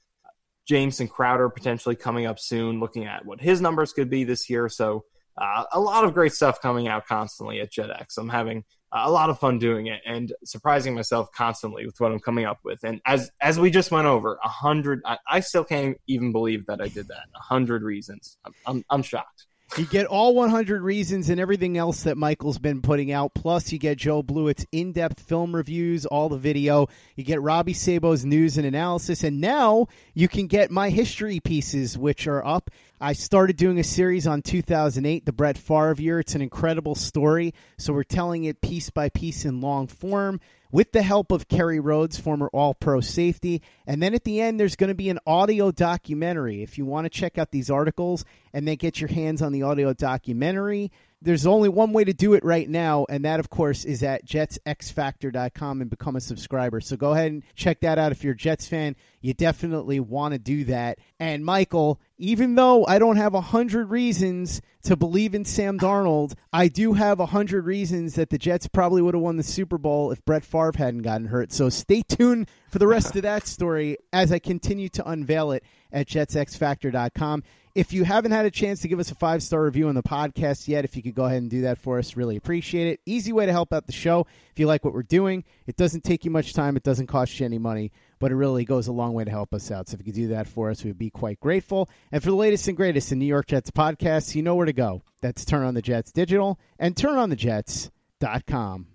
Jamison 0.68 1.08
Crowder 1.08 1.48
potentially 1.48 1.96
coming 1.96 2.26
up 2.26 2.38
soon, 2.38 2.82
looking 2.82 3.06
at 3.06 3.26
what 3.26 3.40
his 3.40 3.62
numbers 3.62 3.94
could 3.94 4.10
be 4.10 4.26
this 4.26 4.50
year. 4.50 4.68
So 4.68 5.06
uh, 5.38 5.64
a 5.72 5.80
lot 5.80 6.04
of 6.04 6.14
great 6.14 6.34
stuff 6.34 6.60
coming 6.60 6.90
out 6.90 7.08
constantly 7.08 7.62
at 7.62 7.72
JetX. 7.72 8.18
I'm 8.18 8.28
having 8.28 8.66
a 8.92 9.10
lot 9.10 9.30
of 9.30 9.40
fun 9.40 9.58
doing 9.58 9.88
it 9.88 10.02
and 10.06 10.34
surprising 10.44 10.94
myself 10.94 11.32
constantly 11.32 11.86
with 11.86 11.96
what 12.00 12.12
I'm 12.12 12.20
coming 12.20 12.44
up 12.44 12.60
with. 12.66 12.84
And 12.84 13.00
as 13.06 13.32
as 13.40 13.58
we 13.58 13.72
just 13.72 13.90
went 13.90 14.06
over, 14.06 14.38
a 14.44 14.50
hundred, 14.50 15.02
I, 15.06 15.18
I, 15.26 15.40
still 15.40 15.64
can't 15.64 15.96
even 16.08 16.34
believe 16.34 16.66
that 16.66 16.82
I 16.82 16.90
did 16.90 17.08
that. 17.08 17.24
A 17.34 17.40
hundred 17.40 17.84
reasons. 17.84 18.38
I'm, 18.44 18.54
I'm, 18.66 18.86
I'm 18.90 19.02
shocked. 19.02 19.46
You 19.78 19.86
get 19.86 20.08
all 20.08 20.34
100 20.34 20.82
reasons 20.82 21.30
and 21.30 21.40
everything 21.40 21.78
else 21.78 22.04
that 22.04 22.18
Michael's 22.18 22.58
been 22.58 22.82
putting 22.82 23.12
out. 23.12 23.34
Plus, 23.36 23.72
you 23.72 23.78
get 23.78 23.98
Joe 23.98 24.24
Blewett's 24.24 24.66
in 24.72 24.94
depth 24.94 25.20
film 25.22 25.56
reviews, 25.56 26.06
all 26.08 26.28
the 26.28 26.38
video. 26.38 26.88
You 27.16 27.24
get 27.24 27.42
Robby 27.42 27.74
Sabo's 27.74 28.26
news 28.26 28.58
and 28.58 28.66
analysis. 28.66 29.24
And 29.24 29.40
now 29.40 29.88
you 30.16 30.28
can 30.28 30.48
get 30.48 30.72
my 30.72 30.90
history 30.90 31.40
pieces, 31.40 31.98
which 31.98 32.28
are 32.28 32.46
up. 32.46 32.72
I 33.00 33.14
started 33.14 33.58
doing 33.58 33.80
a 33.80 33.84
series 33.84 34.26
on 34.26 34.42
2008, 34.42 35.26
the 35.26 35.32
Brett 35.32 35.58
Favre 35.58 35.96
year. 36.00 36.20
It's 36.20 36.36
an 36.36 36.42
incredible 36.42 36.96
story. 36.96 37.54
So 37.78 37.94
we're 37.94 38.04
telling 38.04 38.46
it 38.46 38.62
piece 38.62 38.90
by 38.90 39.10
piece 39.10 39.46
in 39.46 39.62
long 39.62 39.88
form 39.88 40.40
with 40.72 40.92
the 40.92 41.02
help 41.02 41.32
of 41.32 41.48
Kerry 41.48 41.80
Rhodes, 41.80 42.20
former 42.20 42.50
All 42.54 42.74
Pro 42.74 43.00
safety. 43.00 43.62
And 43.88 44.02
then 44.02 44.14
at 44.14 44.24
the 44.24 44.42
end, 44.42 44.60
there's 44.60 44.76
going 44.76 44.90
to 44.90 44.96
be 44.96 45.10
an 45.10 45.20
audio 45.26 45.72
documentary. 45.72 46.62
If 46.62 46.78
you 46.78 46.86
want 46.86 47.06
to 47.06 47.10
check 47.10 47.38
out 47.38 47.52
these 47.52 47.70
articles 47.70 48.26
and 48.54 48.68
then 48.68 48.76
get 48.76 49.02
your 49.02 49.10
hands 49.10 49.42
on 49.42 49.52
the 49.52 49.64
audio 49.64 49.94
documentary, 49.94 50.92
there's 51.22 51.46
only 51.46 51.68
one 51.68 51.92
way 51.92 52.06
to 52.06 52.14
do 52.14 52.34
it 52.34 52.46
right 52.46 52.70
now, 52.70 53.06
and 53.10 53.26
that, 53.26 53.42
of 53.42 53.50
course, 53.50 53.84
is 53.84 54.04
at 54.04 54.26
jetsxfactor.com 54.26 55.82
and 55.82 55.90
become 55.90 56.16
a 56.16 56.22
subscriber. 56.22 56.80
So 56.80 56.96
go 56.96 57.12
ahead 57.12 57.32
and 57.32 57.44
check 57.56 57.82
that 57.82 57.98
out 57.98 58.14
if 58.14 58.24
you're 58.24 58.34
a 58.34 58.38
Jets 58.38 58.68
fan. 58.68 58.96
You 59.22 59.34
definitely 59.34 60.00
want 60.00 60.34
to 60.34 60.40
do 60.40 60.64
that. 60.66 61.00
And 61.20 61.44
Michael, 61.44 62.00
even 62.18 62.56
though 62.56 62.86
I 62.86 63.00
don't 63.00 63.18
have 63.18 63.34
a 63.34 63.42
hundred 63.42 63.90
reasons 63.90 64.62
to 64.84 64.96
believe 64.96 65.36
in 65.36 65.46
Sam 65.46 65.78
Darnold, 65.78 66.34
I 66.54 66.68
do 66.68 66.94
have 66.94 67.20
a 67.20 67.26
hundred 67.26 67.66
reasons 67.66 68.16
that 68.16 68.30
the 68.30 68.38
Jets 68.38 68.68
probably 68.68 69.02
would 69.02 69.14
have 69.14 69.24
won 69.24 69.38
the 69.38 69.44
Super 69.44 69.78
Bowl 69.78 70.12
if 70.12 70.24
Brett 70.24 70.46
Favre 70.46 70.72
hadn't 70.76 71.02
gotten 71.02 71.28
hurt. 71.28 71.52
So 71.52 71.70
stay 71.70 72.02
tuned 72.02 72.50
for 72.70 72.80
the 72.80 72.88
rest 72.88 73.16
of 73.16 73.24
that 73.24 73.46
story 73.46 73.98
as 74.14 74.32
I 74.32 74.40
continue 74.40 74.90
to 74.90 75.10
unveil 75.10 75.52
it 75.52 75.64
at 75.92 76.08
jetsxfactor.com. 76.08 77.44
If 77.76 77.94
you 77.94 78.04
haven't 78.04 78.32
had 78.32 78.46
a 78.46 78.52
chance 78.52 78.82
to 78.82 78.88
give 78.88 79.00
us 79.00 79.12
a 79.12 79.16
five 79.16 79.44
star 79.44 79.64
review 79.64 79.88
on 79.88 79.96
the 79.96 80.04
podcast 80.04 80.68
yet, 80.68 80.86
if 80.86 80.96
you 80.96 81.04
could 81.04 81.16
go 81.16 81.26
ahead 81.26 81.42
and 81.42 81.50
do 81.50 81.62
that 81.62 81.78
for 81.78 82.00
us, 82.00 82.18
really 82.18 82.36
appreciate 82.36 82.88
it. 82.88 83.00
Easy 83.06 83.32
way 83.32 83.46
to 83.46 83.52
help 83.52 83.72
out 83.72 83.86
the 83.86 83.94
show. 83.94 84.26
If 84.52 84.60
you 84.60 84.68
like 84.68 84.84
what 84.84 84.94
we're 84.94 85.04
doing, 85.04 85.44
it 85.68 85.78
doesn't 85.78 86.04
take 86.04 86.26
you 86.26 86.32
much 86.32 86.54
time, 86.54 86.76
it 86.76 86.84
doesn't 86.84 87.08
cost 87.08 87.40
you 87.40 87.46
any 87.46 87.60
money, 87.60 87.92
but 88.20 88.32
it 88.32 88.36
really 88.36 88.66
goes 88.66 88.88
a 88.88 88.92
long 88.92 89.14
way 89.14 89.24
to 89.24 89.32
help 89.32 89.54
us 89.54 89.72
out. 89.72 89.88
So 89.88 89.96
if 89.96 90.00
you 90.00 90.06
could 90.06 90.16
do 90.16 90.28
that 90.30 90.48
for 90.48 90.70
us, 90.70 90.84
we'd 90.84 90.98
be 90.98 91.10
quite 91.10 91.40
grateful. 91.40 91.90
And 92.12 92.22
for 92.22 92.30
the 92.30 92.36
latest 92.36 92.68
and 92.68 92.78
greatest 92.78 93.12
in 93.12 93.20
New 93.20 93.26
York 93.26 93.48
Jets 93.48 93.72
podcasts, 93.72 94.36
you 94.36 94.44
know 94.44 94.56
where 94.56 94.66
to 94.66 94.74
go. 94.74 95.04
That's 95.22 95.46
Turn 95.46 95.64
on 95.64 95.74
the 95.74 95.82
Jets 95.82 96.12
Digital 96.12 96.60
and 96.78 96.96
turnonthejets.com. 96.96 98.88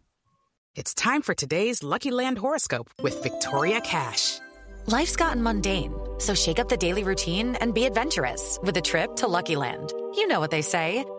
It's 0.75 0.95
time 0.95 1.23
for 1.23 1.35
today's 1.35 1.83
Lucky 1.83 2.11
Land 2.11 2.39
horoscope 2.39 2.91
with 3.01 3.23
Victoria 3.23 3.81
Cash. 3.81 4.41
Life's 4.87 5.17
gotten 5.17 5.43
mundane, 5.43 5.95
so 6.19 6.35
shake 6.35 6.59
up 6.59 6.69
the 6.69 6.77
daily 6.77 7.05
routine 7.05 7.55
and 7.57 7.73
be 7.73 7.85
adventurous 7.85 8.59
with 8.63 8.77
a 8.77 8.83
trip 8.83 9.17
to 9.17 9.29
Lucky 9.29 9.57
Land. 9.57 9.93
You 10.15 10.27
know 10.27 10.41
what 10.41 10.51
they 10.51 10.63
say. 10.63 11.05